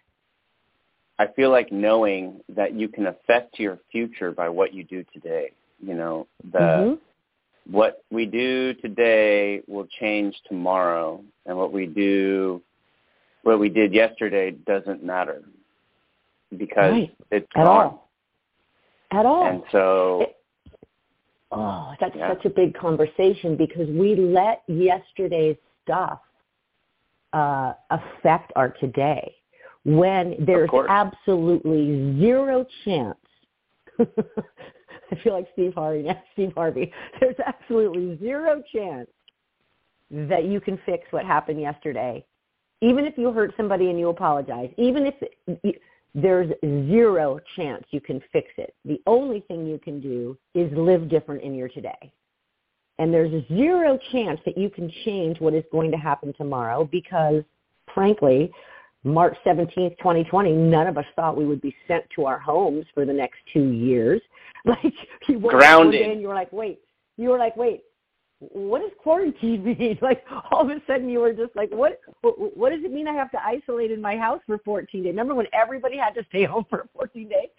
I 1.20 1.28
feel 1.36 1.52
like 1.52 1.72
knowing 1.72 2.40
that 2.56 2.74
you 2.74 2.88
can 2.88 3.08
affect 3.08 3.60
your 3.60 3.80
future 3.92 4.32
by 4.32 4.50
what 4.50 4.74
you 4.74 4.84
do 4.84 5.04
today. 5.14 5.52
You 5.86 5.94
know, 5.94 6.28
the 6.52 6.60
mm-hmm. 6.60 7.74
what 7.74 8.04
we 8.10 8.26
do 8.26 8.74
today 8.76 9.62
will 9.68 9.88
change 10.00 10.36
tomorrow, 10.48 11.22
and 11.46 11.58
what 11.58 11.74
we 11.74 11.86
do, 11.86 12.62
what 13.44 13.60
we 13.60 13.68
did 13.68 13.94
yesterday 13.94 14.52
doesn't 14.52 15.04
matter 15.04 15.44
because 16.58 16.92
right. 16.92 17.16
it's 17.32 17.48
at 17.56 17.64
gone. 17.64 17.68
all. 17.68 18.10
At 19.12 19.26
all. 19.26 19.48
And 19.48 19.64
so. 19.72 20.22
It, 20.22 20.36
oh, 21.52 21.94
that's 22.00 22.16
yeah. 22.16 22.34
such 22.34 22.46
a 22.46 22.50
big 22.50 22.74
conversation 22.76 23.56
because 23.56 23.88
we 23.90 24.16
let 24.16 24.64
yesterday's 24.68 25.58
stuff 25.84 26.20
uh, 27.34 27.74
affect 27.90 28.52
our 28.56 28.70
today 28.70 29.36
when 29.86 30.36
there's 30.46 30.70
absolutely 30.90 32.20
zero 32.20 32.66
chance. 32.86 33.18
I 34.00 35.16
feel 35.24 35.34
like 35.34 35.48
Steve 35.54 35.74
Harvey. 35.76 36.08
Steve 36.34 36.54
Harvey. 36.56 36.92
There's 37.20 37.36
absolutely 37.46 38.18
zero 38.20 38.64
chance 38.74 39.10
that 40.10 40.46
you 40.46 40.60
can 40.60 40.80
fix 40.86 41.06
what 41.12 41.26
happened 41.26 41.60
yesterday 41.60 42.26
even 42.84 43.06
if 43.06 43.18
you 43.18 43.32
hurt 43.32 43.54
somebody 43.56 43.90
and 43.90 43.98
you 43.98 44.10
apologize, 44.10 44.70
even 44.78 45.06
if 45.06 45.16
there's 46.16 46.52
zero 46.62 47.40
chance 47.56 47.84
you 47.92 48.00
can 48.00 48.22
fix 48.32 48.48
it. 48.58 48.76
The 48.86 49.02
only 49.08 49.42
thing 49.42 49.66
you 49.66 49.80
can 49.80 50.00
do 50.00 50.38
is 50.54 50.72
live 50.78 51.10
different 51.10 51.42
in 51.44 51.56
your 51.56 51.70
today. 51.70 52.14
And 53.00 53.12
there's 53.12 53.32
zero 53.48 53.98
chance 54.12 54.40
that 54.46 54.58
you 54.58 54.70
can 54.70 54.92
change 55.04 55.40
what 55.40 55.54
is 55.56 55.64
going 55.72 55.90
to 55.92 55.98
happen 55.98 56.34
tomorrow 56.38 56.88
because, 56.92 57.44
frankly, 57.94 58.52
March 59.04 59.36
17th, 59.46 59.98
2020, 59.98 60.54
none 60.54 60.88
of 60.88 60.98
us 60.98 61.06
thought 61.16 61.36
we 61.36 61.46
would 61.46 61.62
be 61.62 61.76
sent 61.88 62.06
to 62.16 62.26
our 62.26 62.38
homes 62.38 62.86
for 62.94 63.06
the 63.06 63.14
next 63.14 63.38
two 63.52 63.72
years. 63.72 64.22
Like 64.66 64.94
you 65.28 65.40
woke 65.40 65.52
Grounded. 65.52 66.02
up 66.02 66.12
and 66.12 66.22
you 66.22 66.30
were 66.30 66.34
like, 66.34 66.54
wait, 66.54 66.80
you 67.18 67.28
were 67.28 67.38
like, 67.38 67.58
wait, 67.58 67.84
what 68.52 68.82
does 68.82 68.92
quarantine 69.02 69.64
mean? 69.80 69.98
Like 70.02 70.24
all 70.52 70.62
of 70.62 70.70
a 70.70 70.82
sudden 70.88 71.10
you 71.10 71.20
were 71.20 71.34
just 71.34 71.56
like, 71.56 71.72
what, 71.72 72.00
what, 72.22 72.58
what 72.58 72.70
does 72.72 72.84
it 72.84 72.92
mean 72.92 73.08
I 73.08 73.14
have 73.14 73.32
to 73.32 73.46
isolate 73.46 73.92
in 73.92 74.02
my 74.02 74.18
house 74.18 74.42
for 74.46 74.58
14 74.60 75.04
days? 75.04 75.10
Remember 75.10 75.36
when 75.36 75.48
everybody 75.54 75.98
had 75.98 76.12
to 76.16 76.26
stay 76.30 76.44
home 76.54 76.66
for 76.70 76.88
14 76.94 77.30
days? 77.30 77.50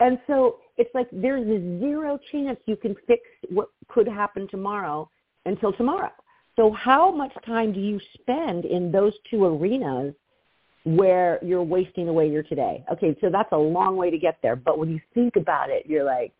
And 0.00 0.18
so 0.26 0.58
it's 0.78 0.90
like 0.94 1.08
there's 1.12 1.46
a 1.46 1.78
zero 1.78 2.18
chance 2.32 2.58
you 2.66 2.76
can 2.76 2.96
fix 3.06 3.22
what 3.50 3.68
could 3.88 4.08
happen 4.08 4.48
tomorrow 4.48 5.10
until 5.44 5.72
tomorrow. 5.72 6.10
So 6.56 6.72
how 6.72 7.10
much 7.10 7.32
time 7.46 7.72
do 7.72 7.80
you 7.80 8.00
spend 8.14 8.64
in 8.64 8.90
those 8.90 9.12
two 9.30 9.44
arenas 9.44 10.14
where 10.84 11.38
you're 11.42 11.62
wasting 11.62 12.08
away 12.08 12.28
your 12.28 12.42
today. 12.42 12.84
Okay, 12.92 13.16
so 13.20 13.28
that's 13.30 13.50
a 13.52 13.56
long 13.56 13.96
way 13.96 14.10
to 14.10 14.18
get 14.18 14.38
there. 14.42 14.56
But 14.56 14.78
when 14.78 14.90
you 14.90 15.00
think 15.12 15.36
about 15.36 15.70
it, 15.70 15.84
you're 15.86 16.04
like, 16.04 16.32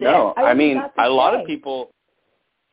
no, 0.00 0.34
I, 0.36 0.42
I 0.50 0.54
mean, 0.54 0.80
a 0.98 1.08
lot 1.08 1.34
of 1.34 1.46
people, 1.46 1.90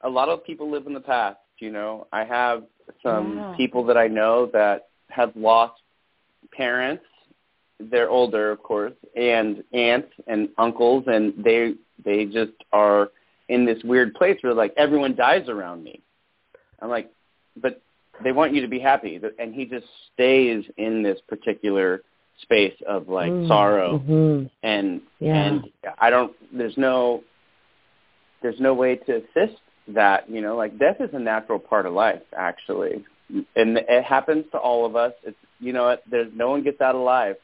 a 0.02 0.10
lot 0.10 0.30
of 0.30 0.44
people 0.46 0.70
live 0.70 0.88
in 0.88 0.94
the 0.94 1.00
past. 1.00 1.38
You 1.60 1.72
know, 1.72 2.08
I 2.12 2.24
have 2.24 2.64
some 3.04 3.38
Yeah. 3.38 3.54
people 3.58 3.84
that 3.86 3.98
I 3.98 4.08
know 4.08 4.48
that 4.54 4.88
have 5.10 5.36
lost 5.36 5.82
parents. 6.52 7.04
They're 7.80 8.10
older, 8.10 8.52
of 8.52 8.62
course, 8.62 8.94
and 9.16 9.64
aunts 9.74 10.12
and 10.28 10.50
uncles, 10.58 11.04
and 11.08 11.34
they 11.44 11.76
they 12.04 12.26
just 12.26 12.52
are 12.72 13.10
in 13.48 13.66
this 13.66 13.82
weird 13.84 14.14
place 14.14 14.38
where 14.42 14.54
like 14.54 14.74
everyone 14.78 15.16
dies 15.16 15.48
around 15.50 15.84
me. 15.84 16.02
I'm 16.82 16.90
like, 16.90 17.12
but 17.62 17.82
they 18.24 18.32
want 18.32 18.54
you 18.54 18.62
to 18.62 18.68
be 18.68 18.80
happy, 18.80 19.20
and 19.40 19.54
he 19.54 19.66
just 19.66 19.86
stays 20.14 20.66
in 20.78 21.04
this 21.04 21.20
particular 21.28 22.02
space 22.42 22.76
of 22.88 23.10
like 23.10 23.32
Mm, 23.32 23.48
sorrow. 23.48 24.00
Mhm. 24.00 24.50
and 24.64 25.02
Yeah. 25.20 25.36
and 25.44 25.70
I 26.00 26.10
don't 26.10 26.34
there's 26.58 26.78
no 26.78 27.24
there's 28.42 28.60
no 28.60 28.74
way 28.74 28.96
to 28.96 29.16
assist 29.18 29.60
that 29.90 30.30
you 30.30 30.42
know 30.42 30.56
like 30.56 30.78
death 30.78 30.98
is 31.02 31.14
a 31.14 31.20
natural 31.20 31.60
part 31.60 31.86
of 31.86 31.94
life 31.94 32.22
actually. 32.38 33.04
And 33.56 33.78
it 33.78 34.04
happens 34.04 34.46
to 34.52 34.58
all 34.58 34.86
of 34.86 34.96
us. 34.96 35.14
It's 35.24 35.38
you 35.60 35.74
know 35.74 35.98
there's 36.10 36.32
no 36.34 36.50
one 36.50 36.64
gets 36.64 36.82
out 36.82 36.96
alive. 36.96 37.36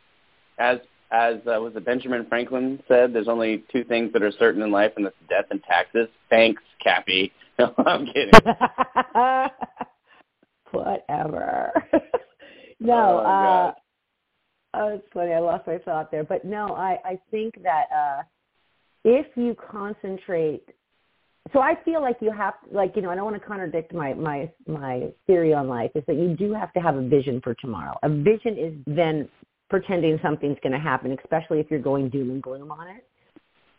As 0.57 0.79
as 1.11 1.35
uh, 1.47 1.59
was 1.61 1.75
it 1.75 1.85
Benjamin 1.85 2.25
Franklin 2.27 2.81
said 2.87 3.13
there's 3.13 3.27
only 3.27 3.63
two 3.71 3.83
things 3.83 4.11
that 4.13 4.23
are 4.23 4.31
certain 4.31 4.61
in 4.63 4.71
life 4.71 4.93
and 4.95 5.05
that's 5.05 5.15
death 5.29 5.45
and 5.51 5.61
taxes. 5.63 6.07
Thanks 6.29 6.61
Cappy. 6.83 7.31
No 7.57 7.73
I'm 7.85 8.05
kidding. 8.07 8.31
Whatever. 10.71 11.71
no, 12.79 12.93
Oh, 12.93 13.17
uh. 13.19 13.73
Oh 14.75 14.95
it's 14.95 15.07
funny, 15.13 15.33
I 15.33 15.39
lost 15.39 15.67
my 15.67 15.77
thought 15.79 16.11
there. 16.11 16.23
But 16.23 16.45
no, 16.45 16.75
I, 16.75 16.99
I 17.05 17.19
think 17.31 17.61
that 17.63 17.85
uh 17.95 18.23
if 19.03 19.27
you 19.35 19.55
concentrate 19.55 20.63
so 21.53 21.59
I 21.59 21.75
feel 21.85 22.01
like 22.01 22.17
you 22.21 22.31
have 22.31 22.55
like, 22.71 22.95
you 22.95 23.01
know, 23.03 23.11
I 23.11 23.15
don't 23.15 23.25
want 23.25 23.39
to 23.39 23.47
contradict 23.47 23.93
my 23.93 24.13
my 24.13 24.51
my 24.67 25.09
theory 25.27 25.53
on 25.53 25.67
life 25.67 25.91
is 25.95 26.03
that 26.07 26.15
you 26.15 26.35
do 26.35 26.53
have 26.53 26.73
to 26.73 26.79
have 26.79 26.95
a 26.95 27.07
vision 27.07 27.39
for 27.41 27.53
tomorrow. 27.55 27.97
A 28.03 28.09
vision 28.09 28.57
is 28.57 28.73
then 28.87 29.29
pretending 29.69 30.19
something's 30.23 30.57
going 30.61 30.73
to 30.73 30.79
happen, 30.79 31.17
especially 31.23 31.59
if 31.59 31.69
you're 31.69 31.79
going 31.79 32.09
doom 32.09 32.31
and 32.31 32.41
gloom 32.41 32.71
on 32.71 32.87
it. 32.87 33.05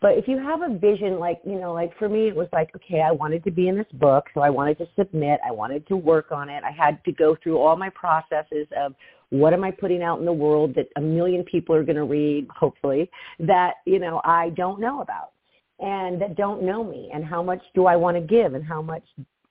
But 0.01 0.19
if 0.19 0.29
you 0.29 0.39
have 0.39 0.61
a 0.63 0.79
vision, 0.79 1.19
like, 1.19 1.41
you 1.45 1.59
know, 1.59 1.73
like 1.73 1.97
for 1.99 2.09
me, 2.09 2.29
it 2.29 2.37
was 2.37 2.49
like, 2.53 2.71
okay, 2.77 3.01
I 3.01 3.11
wanted 3.11 3.43
to 3.45 3.51
be 3.51 3.69
in 3.69 3.77
this 3.77 3.87
book, 3.95 4.27
so 4.35 4.41
I 4.41 4.51
wanted 4.51 4.79
to 4.79 4.89
submit, 4.97 5.41
I 5.45 5.51
wanted 5.51 5.87
to 5.89 5.97
work 5.97 6.33
on 6.33 6.51
it. 6.51 6.63
I 6.65 6.71
had 6.71 7.03
to 7.05 7.13
go 7.13 7.37
through 7.43 7.59
all 7.59 7.77
my 7.77 7.89
processes 7.91 8.67
of 8.77 8.95
what 9.31 9.53
am 9.53 9.65
I 9.65 9.71
putting 9.71 10.03
out 10.03 10.19
in 10.19 10.25
the 10.25 10.33
world 10.33 10.75
that 10.77 10.89
a 10.97 11.01
million 11.01 11.43
people 11.45 11.75
are 11.75 11.85
going 11.85 11.97
to 11.97 12.05
read, 12.05 12.47
hopefully, 12.55 13.11
that, 13.41 13.75
you 13.85 13.99
know, 13.99 14.21
I 14.25 14.51
don't 14.51 14.81
know 14.81 15.01
about 15.01 15.33
and 15.81 16.21
that 16.21 16.37
don't 16.37 16.62
know 16.62 16.85
me 16.85 17.11
and 17.12 17.25
how 17.25 17.43
much 17.43 17.61
do 17.75 17.87
I 17.87 17.97
want 17.97 18.17
to 18.17 18.21
give 18.21 18.55
and 18.55 18.65
how 18.65 18.81
much 18.81 19.05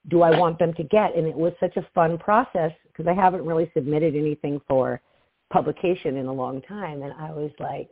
do 0.10 0.22
I 0.22 0.38
want 0.38 0.60
them 0.60 0.74
to 0.76 0.84
get. 0.84 1.16
And 1.16 1.28
it 1.28 1.36
was 1.36 1.54
such 1.60 1.78
a 1.78 1.88
fun 1.94 2.18
process 2.18 2.72
because 2.88 3.08
I 3.08 3.14
haven't 3.14 3.46
really 3.46 3.70
submitted 3.74 4.16
anything 4.16 4.62
for 4.68 5.02
publication 5.52 6.18
in 6.18 6.28
a 6.28 6.34
long 6.34 6.62
time. 6.62 7.04
And 7.04 7.14
I 7.14 7.32
was 7.32 7.52
like, 7.60 7.90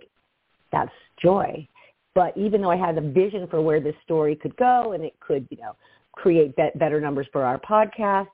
that's 0.72 0.92
joy. 1.22 1.68
But 2.16 2.36
even 2.38 2.62
though 2.62 2.72
I 2.72 2.78
had 2.78 2.98
a 2.98 3.02
vision 3.02 3.48
for 3.48 3.62
where 3.62 3.80
this 3.80 3.96
story 4.04 4.36
could 4.36 4.56
go 4.58 4.94
and 4.94 5.04
it 5.04 5.14
could, 5.20 5.48
you 5.50 5.58
know, 5.58 5.76
create 6.14 6.56
be- 6.56 6.70
better 6.76 7.02
numbers 7.02 7.28
for 7.32 7.44
our 7.44 7.60
podcast, 7.60 8.28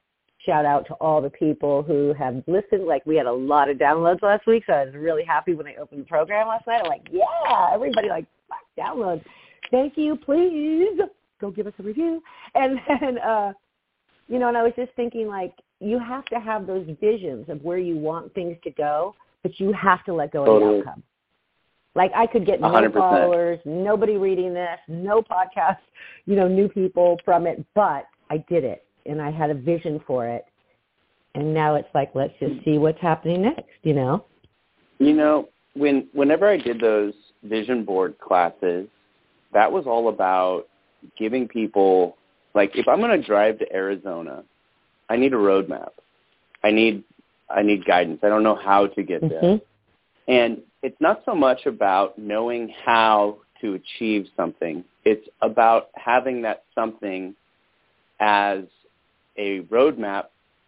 shout 0.45 0.65
out 0.65 0.87
to 0.87 0.93
all 0.95 1.21
the 1.21 1.29
people 1.29 1.83
who 1.83 2.13
have 2.17 2.43
listened. 2.47 2.85
Like 2.85 3.05
we 3.05 3.15
had 3.15 3.25
a 3.25 3.31
lot 3.31 3.69
of 3.69 3.77
downloads 3.77 4.21
last 4.21 4.47
week, 4.47 4.63
so 4.65 4.73
I 4.73 4.85
was 4.85 4.93
really 4.93 5.23
happy 5.23 5.53
when 5.53 5.67
I 5.67 5.75
opened 5.75 6.01
the 6.01 6.05
program 6.05 6.47
last 6.47 6.67
night. 6.67 6.81
I'm 6.83 6.89
like, 6.89 7.07
yeah, 7.11 7.71
everybody 7.73 8.09
like 8.09 8.25
fuck, 8.47 8.59
downloads. 8.77 9.23
Thank 9.71 9.97
you, 9.97 10.15
please 10.15 10.99
go 11.41 11.51
give 11.51 11.67
us 11.67 11.73
a 11.79 11.83
review. 11.83 12.21
And 12.55 12.79
then, 13.01 13.17
uh, 13.19 13.53
you 14.27 14.39
know, 14.39 14.47
and 14.47 14.57
I 14.57 14.63
was 14.63 14.73
just 14.75 14.91
thinking 14.95 15.27
like 15.27 15.53
you 15.79 15.99
have 15.99 16.25
to 16.25 16.39
have 16.39 16.67
those 16.67 16.87
visions 16.99 17.49
of 17.49 17.61
where 17.61 17.77
you 17.77 17.97
want 17.97 18.33
things 18.33 18.57
to 18.63 18.71
go, 18.71 19.15
but 19.43 19.59
you 19.59 19.73
have 19.73 20.03
to 20.05 20.13
let 20.13 20.31
go 20.31 20.41
of 20.41 20.47
Totally. 20.47 20.81
the 20.81 20.87
outcome. 20.87 21.03
Like 21.95 22.11
I 22.15 22.27
could 22.27 22.45
get 22.45 22.61
no 22.61 22.67
100%. 22.67 22.93
followers, 22.93 23.59
nobody 23.65 24.15
reading 24.15 24.53
this, 24.53 24.79
no 24.87 25.21
podcast, 25.21 25.79
you 26.25 26.35
know, 26.35 26.47
new 26.47 26.69
people 26.69 27.19
from 27.25 27.47
it, 27.47 27.65
but 27.73 28.05
I 28.29 28.37
did 28.47 28.63
it 28.63 28.85
and 29.05 29.21
I 29.21 29.31
had 29.31 29.49
a 29.49 29.53
vision 29.53 29.99
for 30.05 30.27
it. 30.27 30.45
And 31.35 31.53
now 31.53 31.75
it's 31.75 31.87
like, 31.93 32.11
let's 32.15 32.33
just 32.39 32.63
see 32.65 32.77
what's 32.77 32.99
happening 32.99 33.43
next, 33.43 33.69
you 33.83 33.93
know? 33.93 34.25
You 34.97 35.13
know, 35.13 35.49
when 35.75 36.07
whenever 36.13 36.47
I 36.47 36.57
did 36.57 36.79
those 36.79 37.13
vision 37.43 37.85
board 37.85 38.17
classes, 38.19 38.87
that 39.53 39.71
was 39.71 39.85
all 39.85 40.09
about 40.09 40.67
giving 41.17 41.47
people 41.47 42.17
like 42.53 42.71
if 42.75 42.87
I'm 42.87 42.99
going 42.99 43.19
to 43.19 43.25
drive 43.25 43.59
to 43.59 43.73
Arizona, 43.73 44.43
I 45.09 45.15
need 45.15 45.33
a 45.33 45.37
roadmap. 45.37 45.89
I 46.63 46.71
need 46.71 47.03
I 47.49 47.63
need 47.63 47.85
guidance. 47.85 48.19
I 48.23 48.29
don't 48.29 48.43
know 48.43 48.55
how 48.55 48.87
to 48.87 49.03
get 49.03 49.21
there. 49.21 49.41
Mhm. 49.41 49.61
And 50.27 50.61
it's 50.83 50.99
not 50.99 51.23
so 51.25 51.33
much 51.33 51.65
about 51.65 52.17
knowing 52.17 52.69
how 52.69 53.37
to 53.61 53.73
achieve 53.73 54.29
something. 54.35 54.83
It's 55.03 55.27
about 55.41 55.89
having 55.95 56.41
that 56.43 56.63
something 56.75 57.35
as 58.19 58.63
a 59.39 59.61
roadmap 59.73 60.25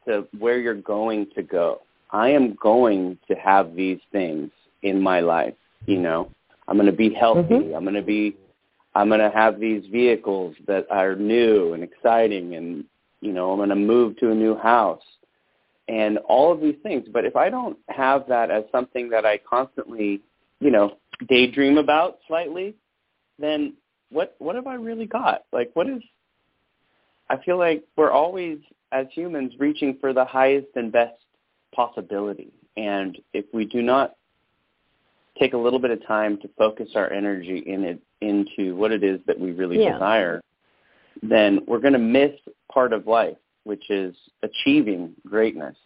to 0.07 0.27
where 0.39 0.57
you're 0.59 0.73
going 0.73 1.27
to 1.35 1.43
go. 1.43 1.81
I 2.09 2.29
am 2.29 2.55
going 2.55 3.19
to 3.27 3.35
have 3.35 3.75
these 3.75 3.99
things 4.11 4.49
in 4.81 4.99
my 4.99 5.19
life, 5.19 5.53
you 5.85 5.99
know. 5.99 6.31
I'm 6.67 6.77
going 6.77 6.87
to 6.87 6.91
be 7.05 7.13
healthy. 7.13 7.53
Mhm. 7.55 7.75
I'm 7.75 7.83
going 7.83 7.95
to 7.95 8.01
be 8.01 8.35
I'm 8.93 9.07
going 9.07 9.21
to 9.21 9.29
have 9.29 9.59
these 9.59 9.85
vehicles 9.87 10.55
that 10.67 10.85
are 10.89 11.15
new 11.15 11.73
and 11.73 11.83
exciting 11.83 12.55
and 12.55 12.83
you 13.21 13.31
know, 13.31 13.51
I'm 13.51 13.57
going 13.57 13.69
to 13.69 13.75
move 13.75 14.17
to 14.17 14.31
a 14.31 14.35
new 14.35 14.57
house 14.57 15.03
and 15.87 16.17
all 16.19 16.51
of 16.51 16.59
these 16.59 16.75
things. 16.81 17.07
But 17.13 17.23
if 17.25 17.35
I 17.35 17.49
don't 17.49 17.77
have 17.89 18.27
that 18.27 18.49
as 18.49 18.63
something 18.71 19.09
that 19.09 19.25
I 19.25 19.37
constantly, 19.37 20.21
you 20.59 20.71
know, 20.71 20.97
daydream 21.29 21.77
about 21.77 22.19
slightly, 22.27 22.75
then 23.37 23.73
what 24.09 24.35
what 24.39 24.55
have 24.55 24.67
I 24.67 24.75
really 24.75 25.05
got? 25.05 25.43
Like 25.53 25.71
what 25.73 25.87
is 25.87 26.01
I 27.31 27.41
feel 27.45 27.57
like 27.57 27.85
we're 27.95 28.11
always 28.11 28.59
as 28.91 29.07
humans 29.09 29.53
reaching 29.57 29.97
for 30.01 30.11
the 30.11 30.25
highest 30.25 30.67
and 30.75 30.91
best 30.91 31.15
possibility. 31.73 32.51
And 32.75 33.17
if 33.31 33.45
we 33.53 33.63
do 33.63 33.81
not 33.81 34.17
take 35.39 35.53
a 35.53 35.57
little 35.57 35.79
bit 35.79 35.91
of 35.91 36.05
time 36.05 36.37
to 36.39 36.49
focus 36.57 36.89
our 36.93 37.09
energy 37.11 37.63
in 37.65 37.85
it 37.85 38.01
into 38.19 38.75
what 38.75 38.91
it 38.91 39.01
is 39.01 39.21
that 39.27 39.39
we 39.39 39.53
really 39.53 39.81
Yeah. 39.81 39.93
desire, 39.93 40.41
then 41.23 41.63
we're 41.67 41.79
going 41.79 41.93
to 41.93 41.99
miss 41.99 42.37
part 42.69 42.91
of 42.91 43.07
life, 43.07 43.37
which 43.63 43.89
is 43.89 44.13
achieving 44.43 45.15
greatness. 45.25 45.77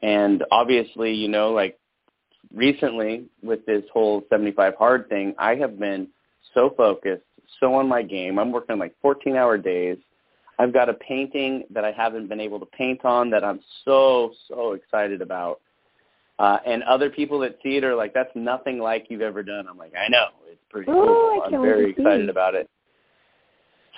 And 0.00 0.44
obviously, 0.52 1.12
you 1.12 1.26
know, 1.26 1.50
like 1.50 1.76
recently 2.54 3.26
with 3.42 3.66
this 3.66 3.82
whole 3.92 4.24
75 4.30 4.76
hard 4.76 5.08
thing, 5.08 5.34
I 5.38 5.56
have 5.56 5.76
been 5.76 6.06
so 6.54 6.70
focused, 6.70 7.24
so 7.58 7.74
on 7.74 7.88
my 7.88 8.02
game. 8.02 8.38
I'm 8.38 8.52
working 8.52 8.78
like 8.78 8.94
14 9.02 9.34
hour 9.34 9.58
days. 9.58 9.98
I've 10.58 10.72
got 10.72 10.88
a 10.88 10.94
painting 10.94 11.64
that 11.70 11.84
I 11.84 11.92
haven't 11.92 12.28
been 12.28 12.40
able 12.40 12.58
to 12.60 12.66
paint 12.66 13.04
on 13.04 13.30
that 13.30 13.44
I'm 13.44 13.60
so, 13.84 14.32
so 14.48 14.72
excited 14.72 15.20
about. 15.20 15.60
Uh, 16.38 16.58
and 16.66 16.82
other 16.82 17.08
people 17.10 17.38
that 17.40 17.58
see 17.62 17.76
it 17.76 17.84
are 17.84 17.94
like, 17.94 18.12
that's 18.12 18.30
nothing 18.34 18.78
like 18.78 19.06
you've 19.08 19.22
ever 19.22 19.42
done. 19.42 19.66
I'm 19.68 19.78
like, 19.78 19.92
I 19.94 20.08
know. 20.08 20.26
It's 20.50 20.60
pretty 20.70 20.90
Ooh, 20.90 20.94
cool. 20.94 21.42
I'm 21.44 21.62
very 21.62 21.90
excited 21.90 22.28
about 22.28 22.54
it. 22.54 22.68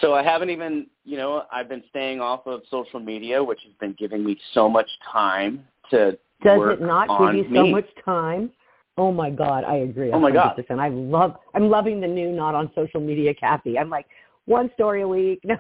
So 0.01 0.15
I 0.15 0.23
haven't 0.23 0.51
even, 0.51 0.87
you 1.05 1.17
know, 1.17 1.45
I've 1.53 1.69
been 1.69 1.83
staying 1.91 2.21
off 2.21 2.47
of 2.47 2.63
social 2.71 3.01
media, 3.01 3.43
which 3.43 3.61
has 3.65 3.73
been 3.81 3.97
giving 3.99 4.25
me 4.25 4.39
so 4.55 4.69
much 4.69 4.89
time 5.11 5.65
to 5.91 6.13
Does 6.45 6.61
it 6.63 6.81
not 6.81 7.09
give 7.19 7.35
you 7.35 7.45
so 7.55 7.63
me. 7.65 7.73
much 7.73 7.89
time? 8.05 8.51
Oh 8.97 9.13
my 9.13 9.31
God, 9.31 9.65
I 9.65 9.77
agree. 9.77 10.13
Oh 10.13 10.21
my 10.21 10.31
God. 10.31 10.57
100%. 10.57 10.79
I 10.79 10.89
love. 10.89 11.37
I'm 11.55 11.69
loving 11.69 12.01
the 12.01 12.07
new 12.07 12.31
not 12.33 12.55
on 12.55 12.71
social 12.75 13.01
media, 13.01 13.35
Cathy. 13.35 13.79
I'm 13.79 13.91
like 13.91 14.07
one 14.47 14.71
story 14.75 15.03
a 15.03 15.09
week. 15.09 15.41
No. 15.49 15.57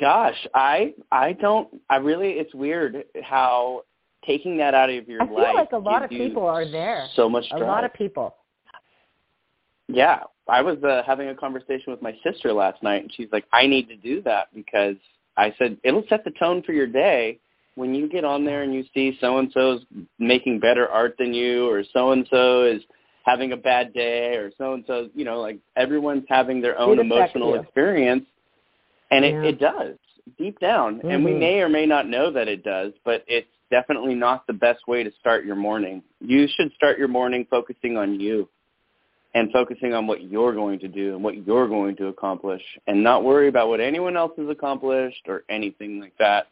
Gosh, 0.00 0.46
I 0.54 0.94
I 1.10 1.32
don't 1.34 1.68
I 1.88 1.96
really 1.96 2.32
it's 2.32 2.54
weird 2.54 3.04
how 3.22 3.82
taking 4.26 4.58
that 4.58 4.74
out 4.74 4.90
of 4.90 5.08
your 5.08 5.20
life 5.20 5.30
I 5.30 5.34
feel 5.34 5.54
like 5.54 5.72
a 5.72 5.78
lot 5.78 6.02
of 6.02 6.10
people 6.10 6.46
are 6.46 6.70
there. 6.70 7.06
So 7.16 7.28
much 7.28 7.46
a 7.52 7.58
lot 7.58 7.84
of 7.84 7.94
people. 7.94 8.34
Yeah, 9.88 10.20
I 10.48 10.62
was 10.62 10.82
uh, 10.84 11.02
having 11.04 11.28
a 11.28 11.34
conversation 11.34 11.86
with 11.88 12.00
my 12.00 12.14
sister 12.22 12.52
last 12.52 12.82
night, 12.82 13.02
and 13.02 13.12
she's 13.14 13.28
like, 13.32 13.44
"I 13.52 13.66
need 13.66 13.88
to 13.88 13.96
do 13.96 14.22
that 14.22 14.48
because 14.54 14.96
I 15.36 15.54
said 15.58 15.78
it'll 15.82 16.04
set 16.08 16.24
the 16.24 16.32
tone 16.38 16.62
for 16.62 16.72
your 16.72 16.86
day 16.86 17.38
when 17.74 17.94
you 17.94 18.08
get 18.08 18.24
on 18.24 18.44
there 18.44 18.62
and 18.62 18.74
you 18.74 18.84
see 18.92 19.16
so 19.20 19.38
and 19.38 19.50
so's 19.52 19.80
making 20.18 20.60
better 20.60 20.88
art 20.88 21.16
than 21.18 21.32
you, 21.32 21.68
or 21.68 21.82
so 21.92 22.12
and 22.12 22.26
so 22.30 22.64
is 22.64 22.82
having 23.24 23.52
a 23.52 23.56
bad 23.56 23.92
day, 23.92 24.34
or 24.36 24.50
so 24.58 24.74
and 24.74 24.84
so, 24.86 25.08
you 25.14 25.24
know, 25.24 25.40
like 25.40 25.58
everyone's 25.76 26.24
having 26.28 26.60
their 26.60 26.78
own 26.78 26.98
emotional 26.98 27.54
experience, 27.60 28.26
and 29.10 29.24
Yeah. 29.24 29.42
it, 29.42 29.44
it 29.46 29.58
does 29.58 29.96
deep 30.38 30.58
down, 30.60 31.00
and 31.04 31.24
we 31.24 31.32
Mhm. 31.32 31.38
may 31.38 31.60
or 31.60 31.68
may 31.68 31.86
not 31.86 32.06
know 32.08 32.30
that 32.30 32.48
it 32.48 32.62
does, 32.62 32.92
but 33.04 33.24
it's 33.26 33.50
definitely 33.70 34.14
not 34.14 34.46
the 34.46 34.52
best 34.52 34.86
way 34.86 35.02
to 35.02 35.10
start 35.12 35.44
your 35.44 35.56
morning. 35.56 36.02
You 36.20 36.46
should 36.46 36.72
start 36.72 36.98
your 36.98 37.08
morning 37.08 37.46
focusing 37.46 37.96
on 37.96 38.18
you 38.20 38.48
and 39.34 39.50
focusing 39.52 39.94
on 39.94 40.06
what 40.06 40.22
you're 40.22 40.52
going 40.52 40.78
to 40.80 40.88
do 40.88 41.14
and 41.14 41.22
what 41.22 41.46
you're 41.46 41.68
going 41.68 41.96
to 41.96 42.08
accomplish 42.08 42.62
and 42.86 43.02
not 43.02 43.22
worry 43.22 43.48
about 43.48 43.68
what 43.68 43.80
anyone 43.80 44.16
else 44.16 44.32
has 44.36 44.48
accomplished 44.48 45.28
or 45.28 45.44
anything 45.48 46.00
like 46.00 46.16
that. 46.18 46.48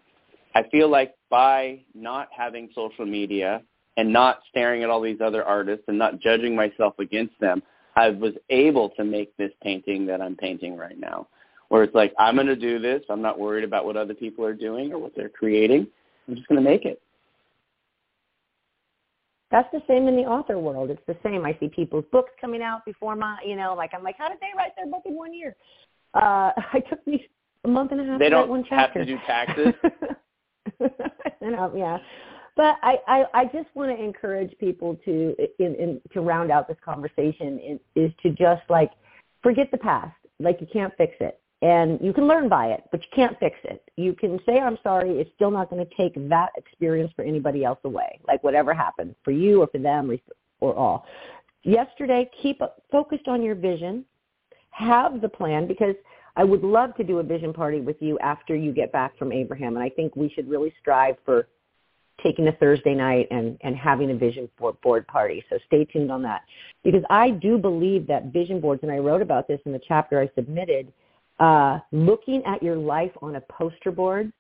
I 0.55 0.63
feel 0.71 0.89
like 0.89 1.15
by 1.29 1.81
not 1.95 2.29
having 2.31 2.71
social 2.75 3.05
media 3.05 3.63
and 3.97 4.13
not 4.13 4.41
staring 4.49 4.83
at 4.83 4.91
all 4.91 5.01
these 5.01 5.21
other 5.21 5.45
artists 5.45 5.85
and 5.89 5.99
not 5.99 6.21
judging 6.21 6.55
myself 6.55 6.99
against 7.01 7.39
them, 7.41 7.63
I 7.97 8.11
was 8.11 8.35
able 8.49 8.91
to 8.91 9.05
make 9.05 9.37
this 9.37 9.53
painting 9.63 10.07
that 10.07 10.23
I'm 10.23 10.37
painting 10.37 10.77
right 10.77 10.99
now. 10.99 11.27
Where 11.69 11.83
it's 11.83 11.95
like, 11.95 12.15
I'm 12.19 12.35
going 12.35 12.47
to 12.47 12.57
do 12.57 12.79
this. 12.79 13.03
I'm 13.11 13.21
not 13.21 13.39
worried 13.39 13.65
about 13.65 13.85
what 13.85 13.97
other 13.97 14.15
people 14.15 14.45
are 14.45 14.55
doing 14.55 14.93
or 14.93 14.99
what 14.99 15.15
they're 15.15 15.29
creating. 15.29 15.87
I'm 16.27 16.35
just 16.35 16.49
going 16.49 16.63
to 16.63 16.69
make 16.69 16.85
it. 16.85 17.01
That's 19.51 19.69
the 19.73 19.83
same 19.87 20.09
in 20.09 20.17
the 20.17 20.23
author 20.23 20.59
world. 20.59 20.91
It's 20.91 21.01
the 21.07 21.17
same. 21.23 21.45
I 21.45 21.57
see 21.59 21.69
people's 21.69 22.05
books 22.13 22.31
coming 22.41 22.63
out 22.63 22.85
before 22.85 23.17
my, 23.17 23.39
you 23.45 23.57
know, 23.57 23.75
like 23.75 23.93
I'm 23.95 24.03
like, 24.03 24.17
how 24.19 24.29
did 24.29 24.39
they 24.41 24.49
write 24.57 24.73
their 24.77 24.87
book 24.87 25.03
in 25.07 25.15
one 25.15 25.33
year? 25.33 25.57
Uh, 26.15 26.53
I 26.73 26.81
took 26.89 27.07
me 27.07 27.27
a 27.65 27.69
month 27.69 27.93
and 27.93 28.01
a 28.01 28.05
half 28.05 28.19
They 28.19 28.29
to 28.29 28.37
write 28.37 28.41
don't 28.41 28.51
one 28.51 28.65
have 28.65 28.95
to 28.95 29.05
do 29.05 29.19
taxes. 29.27 29.75
you 31.41 31.51
know, 31.51 31.73
yeah. 31.75 31.99
But 32.57 32.77
I, 32.83 32.97
I, 33.07 33.25
I 33.35 33.45
just 33.45 33.69
want 33.75 33.97
to 33.97 34.05
encourage 34.05 34.53
people 34.59 34.99
to 35.05 35.35
in, 35.61 35.75
in 35.77 36.01
to 36.13 36.21
round 36.21 36.51
out 36.51 36.67
this 36.67 36.77
conversation 36.85 37.59
in, 37.61 37.81
is 37.95 38.11
to 38.23 38.31
just 38.31 38.63
like 38.69 38.91
forget 39.43 39.71
the 39.71 39.79
past. 39.79 40.15
Like 40.41 40.61
you 40.61 40.67
can't 40.71 40.93
fix 40.99 41.15
it. 41.21 41.41
And 41.61 41.99
you 42.01 42.13
can 42.13 42.29
learn 42.29 42.49
by 42.49 42.67
it, 42.69 42.85
but 42.93 43.01
you 43.03 43.09
can't 43.15 43.39
fix 43.41 43.57
it. 43.65 43.83
You 43.97 44.13
can 44.13 44.39
say 44.47 44.61
I'm 44.61 44.79
sorry, 44.83 45.19
it's 45.19 45.31
still 45.35 45.51
not 45.51 45.71
going 45.71 45.85
to 45.85 45.95
take 45.97 46.15
that 46.29 46.51
experience 46.57 47.13
for 47.17 47.23
anybody 47.23 47.65
else 47.65 47.81
away. 47.85 48.21
Like 48.29 48.45
whatever 48.45 48.73
happened 48.73 49.17
for 49.25 49.33
you 49.33 49.63
or 49.63 49.67
for 49.67 49.79
them 49.79 50.17
or, 50.61 50.75
all. 50.75 51.05
Yesterday, 51.65 52.31
keep 52.41 52.61
focused 52.93 53.27
on 53.27 53.43
your 53.43 53.57
vision. 53.57 54.05
Have 54.71 55.21
the 55.21 55.29
plan 55.29 55.67
because 55.67 55.97
I 56.37 56.45
would 56.45 56.63
love 56.63 56.95
to 56.97 57.03
do 57.03 57.19
a 57.19 57.23
vision 57.25 57.53
party 57.53 57.81
with 57.81 57.97
you 58.01 58.17
after 58.21 58.55
you 58.55 58.73
get 58.73 58.93
back 58.93 59.19
from 59.19 59.33
Abraham, 59.33 59.75
and 59.75 59.83
I 59.83 59.89
think 59.89 60.15
we 60.15 60.31
should 60.31 60.49
really 60.49 60.73
strive 60.81 61.17
for 61.25 61.49
taking 62.23 62.47
a 62.47 62.53
Thursday 62.53 62.95
night 62.95 63.27
and, 63.33 63.59
and 63.63 63.77
having 63.77 64.13
a 64.13 64.15
vision 64.15 64.49
board 64.83 65.07
party. 65.09 65.45
So 65.51 65.59
stay 65.67 65.85
tuned 65.85 66.13
on 66.13 66.23
that. 66.23 66.43
Because 66.85 67.03
I 67.11 67.31
do 67.31 67.59
believe 67.59 68.07
that 68.07 68.33
vision 68.33 68.61
boards, 68.61 68.83
and 68.83 68.93
I 68.93 68.99
wrote 68.99 69.23
about 69.23 69.49
this 69.49 69.61
in 69.67 69.73
the 69.73 69.81
chapter 69.87 70.21
I 70.21 70.31
submitted, 70.37 70.93
uh, 71.39 71.79
looking 71.93 72.43
at 72.45 72.63
your 72.63 72.77
life 72.77 73.13
on 73.23 73.37
a 73.37 73.41
poster 73.43 73.91
board, 73.93 74.33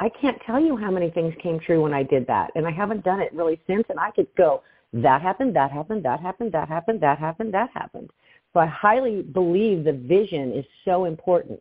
I 0.00 0.08
can't 0.20 0.38
tell 0.46 0.60
you 0.60 0.76
how 0.76 0.90
many 0.90 1.10
things 1.10 1.34
came 1.42 1.60
true 1.60 1.82
when 1.82 1.94
I 1.94 2.02
did 2.02 2.26
that. 2.26 2.50
And 2.54 2.66
I 2.66 2.70
haven't 2.70 3.04
done 3.04 3.20
it 3.20 3.32
really 3.32 3.60
since, 3.66 3.84
and 3.88 3.98
I 4.00 4.10
could 4.10 4.26
go, 4.36 4.62
that 4.92 5.22
happened, 5.22 5.54
that 5.56 5.70
happened, 5.70 6.04
that 6.04 6.20
happened, 6.20 6.52
that 6.52 6.68
happened, 6.68 7.00
that 7.00 7.18
happened, 7.18 7.54
that 7.54 7.70
happened. 7.72 8.10
So 8.52 8.60
I 8.60 8.66
highly 8.66 9.22
believe 9.22 9.84
the 9.84 9.92
vision 9.92 10.52
is 10.52 10.64
so 10.84 11.04
important. 11.04 11.60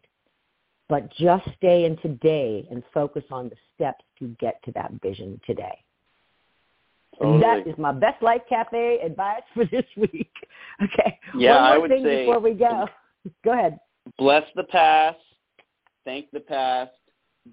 But 0.89 1.11
just 1.15 1.45
stay 1.57 1.85
in 1.85 1.97
today 1.97 2.67
and 2.69 2.83
focus 2.93 3.23
on 3.31 3.49
the 3.49 3.55
steps 3.73 4.03
to 4.19 4.27
get 4.39 4.61
to 4.63 4.71
that 4.73 4.91
vision 5.01 5.39
today. 5.45 5.83
Totally. 7.19 7.39
That 7.41 7.67
is 7.67 7.77
my 7.77 7.91
best 7.91 8.21
life 8.21 8.41
cafe 8.49 8.99
advice 9.03 9.43
for 9.53 9.65
this 9.65 9.85
week. 9.97 10.31
Okay. 10.83 11.19
Yeah, 11.37 11.53
One 11.55 11.63
more 11.63 11.73
I 11.73 11.77
would 11.77 11.89
thing 11.89 12.03
say- 12.03 12.25
before 12.25 12.39
we 12.39 12.53
go. 12.53 12.87
Go 13.43 13.53
ahead. 13.53 13.79
Bless 14.17 14.43
the 14.55 14.63
past, 14.63 15.19
thank 16.05 16.29
the 16.31 16.39
past, 16.39 16.91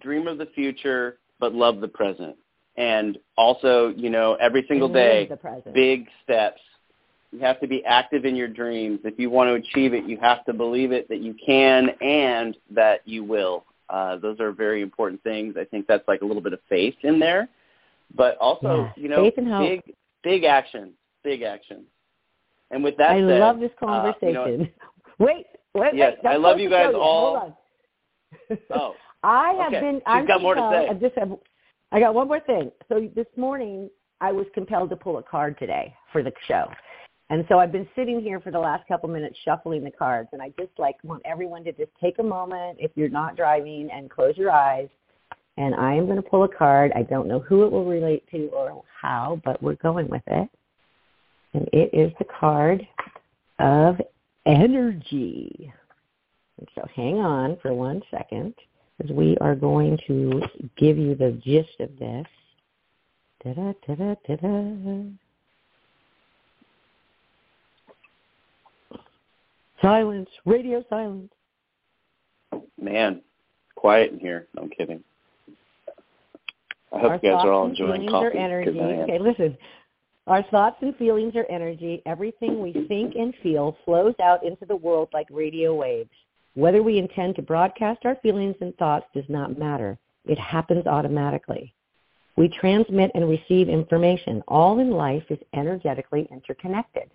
dream 0.01 0.27
of 0.27 0.39
the 0.39 0.47
future, 0.55 1.19
but 1.39 1.55
love 1.55 1.81
the 1.81 1.89
present. 1.89 2.37
And 2.77 3.19
also, 3.37 3.89
you 3.97 4.11
know, 4.11 4.35
every 4.41 4.65
single 4.69 4.89
day, 4.89 5.31
big 5.75 6.07
steps. 6.23 6.61
You 7.33 7.41
have 7.41 7.61
to 7.61 7.69
be 7.69 7.85
active 7.85 8.25
in 8.25 8.35
your 8.35 8.49
dreams. 8.49 9.01
If 9.05 9.19
you 9.19 9.31
want 9.31 9.49
to 9.49 9.55
achieve 9.55 9.95
it, 9.95 10.05
you 10.05 10.19
have 10.21 10.45
to 10.47 10.53
believe 10.53 10.91
it 10.91 11.09
that 11.09 11.19
you 11.21 11.35
can 11.45 11.91
and 12.01 12.57
that 12.75 13.03
you 13.05 13.23
will. 13.23 13.65
Uh, 13.89 14.17
those 14.17 14.41
are 14.41 14.51
very 14.53 14.83
important 14.83 15.23
things. 15.23 15.55
I 15.59 15.65
think 15.65 15.87
that's 15.87 16.07
like 16.09 16.23
a 16.23 16.25
little 16.25 16.43
bit 16.43 16.53
of 16.53 16.61
faith 16.69 16.95
in 17.03 17.19
there, 17.21 17.49
but 18.17 18.37
also, 18.39 18.85
Yes, 18.87 18.95
you 18.97 19.09
know, 19.09 19.23
faith 19.25 19.35
and 19.37 19.49
hope. 19.49 19.69
big, 19.69 19.95
big 20.25 20.45
action, 20.45 20.93
big 21.23 21.43
action. 21.43 21.85
And 22.73 22.83
with 22.83 22.97
that 22.99 23.11
I 23.11 23.21
said, 23.21 23.41
love 23.41 23.61
this 23.61 23.73
uh, 23.81 23.87
conversation. 23.87 24.29
you 24.29 24.59
know, 24.59 24.67
wait, 25.19 25.47
wait, 25.75 25.95
Yes, 25.95 26.17
wait. 26.23 26.33
I 26.33 26.37
love 26.37 26.59
you 26.59 26.71
guys 26.71 26.95
all. 26.95 27.57
Oh, 28.73 28.95
I 29.23 29.53
have 29.55 29.73
Okay. 29.73 29.81
been. 29.81 29.95
She's 29.97 30.05
I'm 30.07 30.27
got 30.27 30.41
more 30.41 30.55
to 30.55 30.69
say. 30.73 30.89
I 30.89 30.95
just 30.95 31.17
have. 31.19 31.33
I 31.93 32.01
got 32.01 32.15
one 32.15 32.29
more 32.29 32.41
thing. 32.41 32.71
So 32.89 33.09
this 33.15 33.27
morning, 33.37 33.91
I 34.21 34.33
was 34.33 34.47
compelled 34.55 34.91
to 34.91 34.97
pull 34.97 35.19
a 35.19 35.23
card 35.23 35.59
today 35.59 35.95
for 36.13 36.23
the 36.23 36.33
show, 36.47 36.71
and 37.29 37.45
so 37.49 37.59
I've 37.59 37.73
been 37.73 37.89
sitting 37.97 38.21
here 38.21 38.41
for 38.41 38.51
the 38.51 38.59
last 38.59 38.87
couple 38.89 39.09
minutes 39.09 39.37
shuffling 39.45 39.83
the 39.85 39.91
cards, 39.91 40.29
and 40.33 40.41
I 40.41 40.53
just 40.59 40.71
like 40.79 40.97
want 41.03 41.23
everyone 41.25 41.65
to 41.65 41.73
just 41.73 41.91
take 42.01 42.19
a 42.19 42.23
moment 42.23 42.79
if 42.81 42.93
you're 42.95 43.09
not 43.09 43.37
driving 43.37 43.89
and 43.93 44.11
close 44.11 44.37
your 44.37 44.53
eyes. 44.53 44.89
And 45.57 45.75
I 45.75 45.95
am 45.95 46.07
going 46.07 46.17
to 46.17 46.23
pull 46.23 46.45
a 46.45 46.49
card. 46.49 46.93
I 46.97 47.03
don't 47.03 47.29
know 47.29 47.41
who 47.41 47.65
it 47.65 47.73
will 47.73 47.85
relate 47.85 48.25
to 48.31 48.47
or 48.49 48.83
how, 49.01 49.41
but 49.45 49.63
we're 49.63 49.75
going 49.75 50.09
with 50.09 50.23
it. 50.27 50.49
And 51.53 51.69
it 51.73 51.91
is 51.93 52.13
the 52.19 52.25
card 52.39 52.87
of 53.59 54.01
energy. 54.47 55.73
So 56.75 56.85
hang 56.95 57.19
on 57.19 57.57
for 57.63 57.73
one 57.73 58.03
second 58.11 58.55
because 58.97 59.13
we 59.13 59.37
are 59.39 59.55
going 59.55 59.99
to 60.07 60.43
give 60.77 60.99
you 60.99 61.15
the 61.15 61.33
gist 61.45 61.81
of 61.81 61.99
this. 61.99 62.27
Da-da, 63.43 63.73
da-da, 63.87 64.15
da-da. 64.27 65.03
Silence, 69.81 70.29
radio 70.45 70.85
silence. 70.91 71.33
man, 72.79 73.23
quiet 73.77 74.13
in 74.13 74.19
here. 74.19 74.47
No, 74.55 74.65
I'm 74.65 74.71
kidding. 74.71 75.03
I 76.93 76.99
hope 76.99 77.11
Our 77.13 77.21
you 77.23 77.31
guys 77.31 77.45
are 77.47 77.53
all 77.53 77.67
enjoying 77.69 78.09
coffee. 78.11 78.37
energy. 78.37 78.79
Okay, 78.79 79.19
listen. 79.19 79.57
Our 80.31 80.45
thoughts 80.45 80.77
and 80.81 80.95
feelings 80.95 81.35
are 81.35 81.45
energy. 81.51 82.05
Everything 82.07 82.63
we 82.63 82.87
think 82.87 83.17
and 83.17 83.35
feel 83.43 83.77
flows 83.85 84.15
out 84.23 84.45
into 84.45 84.65
the 84.65 84.77
world 84.77 85.09
like 85.13 85.27
radio 85.29 85.75
waves. 85.75 86.13
Whether 86.55 86.85
we 86.85 86.99
intend 86.99 87.35
to 87.35 87.43
broadcast 87.43 88.05
our 88.05 88.15
feelings 88.23 88.55
and 88.61 88.73
thoughts 88.77 89.07
does 89.13 89.25
not 89.29 89.59
matter. 89.59 89.99
It 90.27 90.39
happens 90.39 90.87
automatically. 90.87 91.75
We 92.37 92.49
transmit 92.49 93.11
and 93.17 93.29
receive 93.29 93.69
information. 93.69 94.41
All 94.47 94.79
in 94.79 94.93
life 94.93 95.25
is 95.31 95.39
energetically 95.53 96.29
interconnected. 96.31 97.11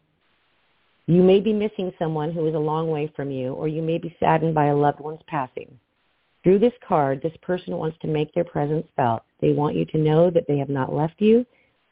You 1.07 1.23
may 1.23 1.39
be 1.39 1.53
missing 1.53 1.93
someone 1.97 2.33
who 2.33 2.45
is 2.47 2.53
a 2.53 2.59
long 2.59 2.89
way 2.89 3.09
from 3.15 3.31
you, 3.31 3.53
or 3.53 3.69
you 3.69 3.81
may 3.81 3.97
be 3.97 4.13
saddened 4.19 4.53
by 4.53 4.65
a 4.65 4.75
loved 4.75 4.99
one's 4.99 5.23
passing. 5.27 5.79
Through 6.43 6.59
this 6.59 6.73
card, 6.85 7.21
this 7.21 7.37
person 7.41 7.77
wants 7.77 7.97
to 8.01 8.09
make 8.09 8.33
their 8.33 8.43
presence 8.43 8.85
felt. 8.97 9.23
They 9.39 9.53
want 9.53 9.77
you 9.77 9.85
to 9.85 9.97
know 9.97 10.29
that 10.31 10.43
they 10.49 10.57
have 10.57 10.67
not 10.67 10.93
left 10.93 11.21
you, 11.21 11.45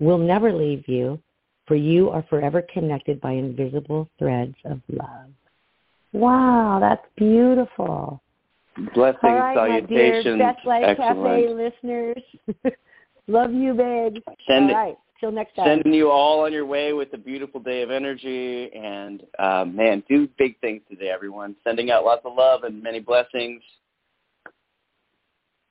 will 0.04 0.18
never 0.18 0.54
leave 0.54 0.88
you, 0.88 1.20
for 1.66 1.76
you 1.76 2.10
are 2.10 2.24
forever 2.30 2.64
connected 2.74 3.22
by 3.22 3.32
invisible 3.32 4.10
threads 4.20 4.56
of 4.66 4.82
love. 4.90 5.30
Wow, 6.12 6.78
that's 6.80 7.06
beautiful. 7.18 8.22
Blessings, 8.96 9.20
All 9.24 9.32
right, 9.32 9.56
my 9.56 9.80
dear 9.82 10.24
salutations. 10.24 10.40
Best 10.40 10.66
Life. 10.66 10.98
Cafe 10.98 11.50
listeners. 11.50 12.24
love 13.28 13.54
you, 13.54 13.74
babe. 13.74 14.16
Send 14.48 14.70
All 14.70 14.76
right, 14.76 14.98
Till 15.20 15.32
next 15.32 15.56
time. 15.56 15.66
Sending 15.68 15.94
you 15.94 16.10
all 16.10 16.44
on 16.44 16.52
your 16.52 16.66
way 16.66 16.94
with 16.94 17.14
a 17.14 17.18
beautiful 17.18 17.60
day 17.60 17.82
of 17.84 17.92
energy. 17.92 18.72
And, 18.74 19.24
uh, 19.38 19.66
man, 19.66 20.04
do 20.10 20.28
big 20.38 20.60
things 20.60 20.82
today, 20.90 21.10
everyone. 21.10 21.56
Sending 21.64 21.92
out 21.92 22.04
lots 22.04 22.24
of 22.26 22.34
love 22.36 22.64
and 22.64 22.82
many 22.82 23.00
blessings. 23.00 23.62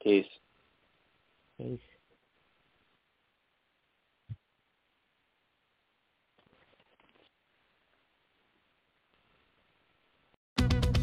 Peace. 0.02 0.26
Peace. 1.58 1.80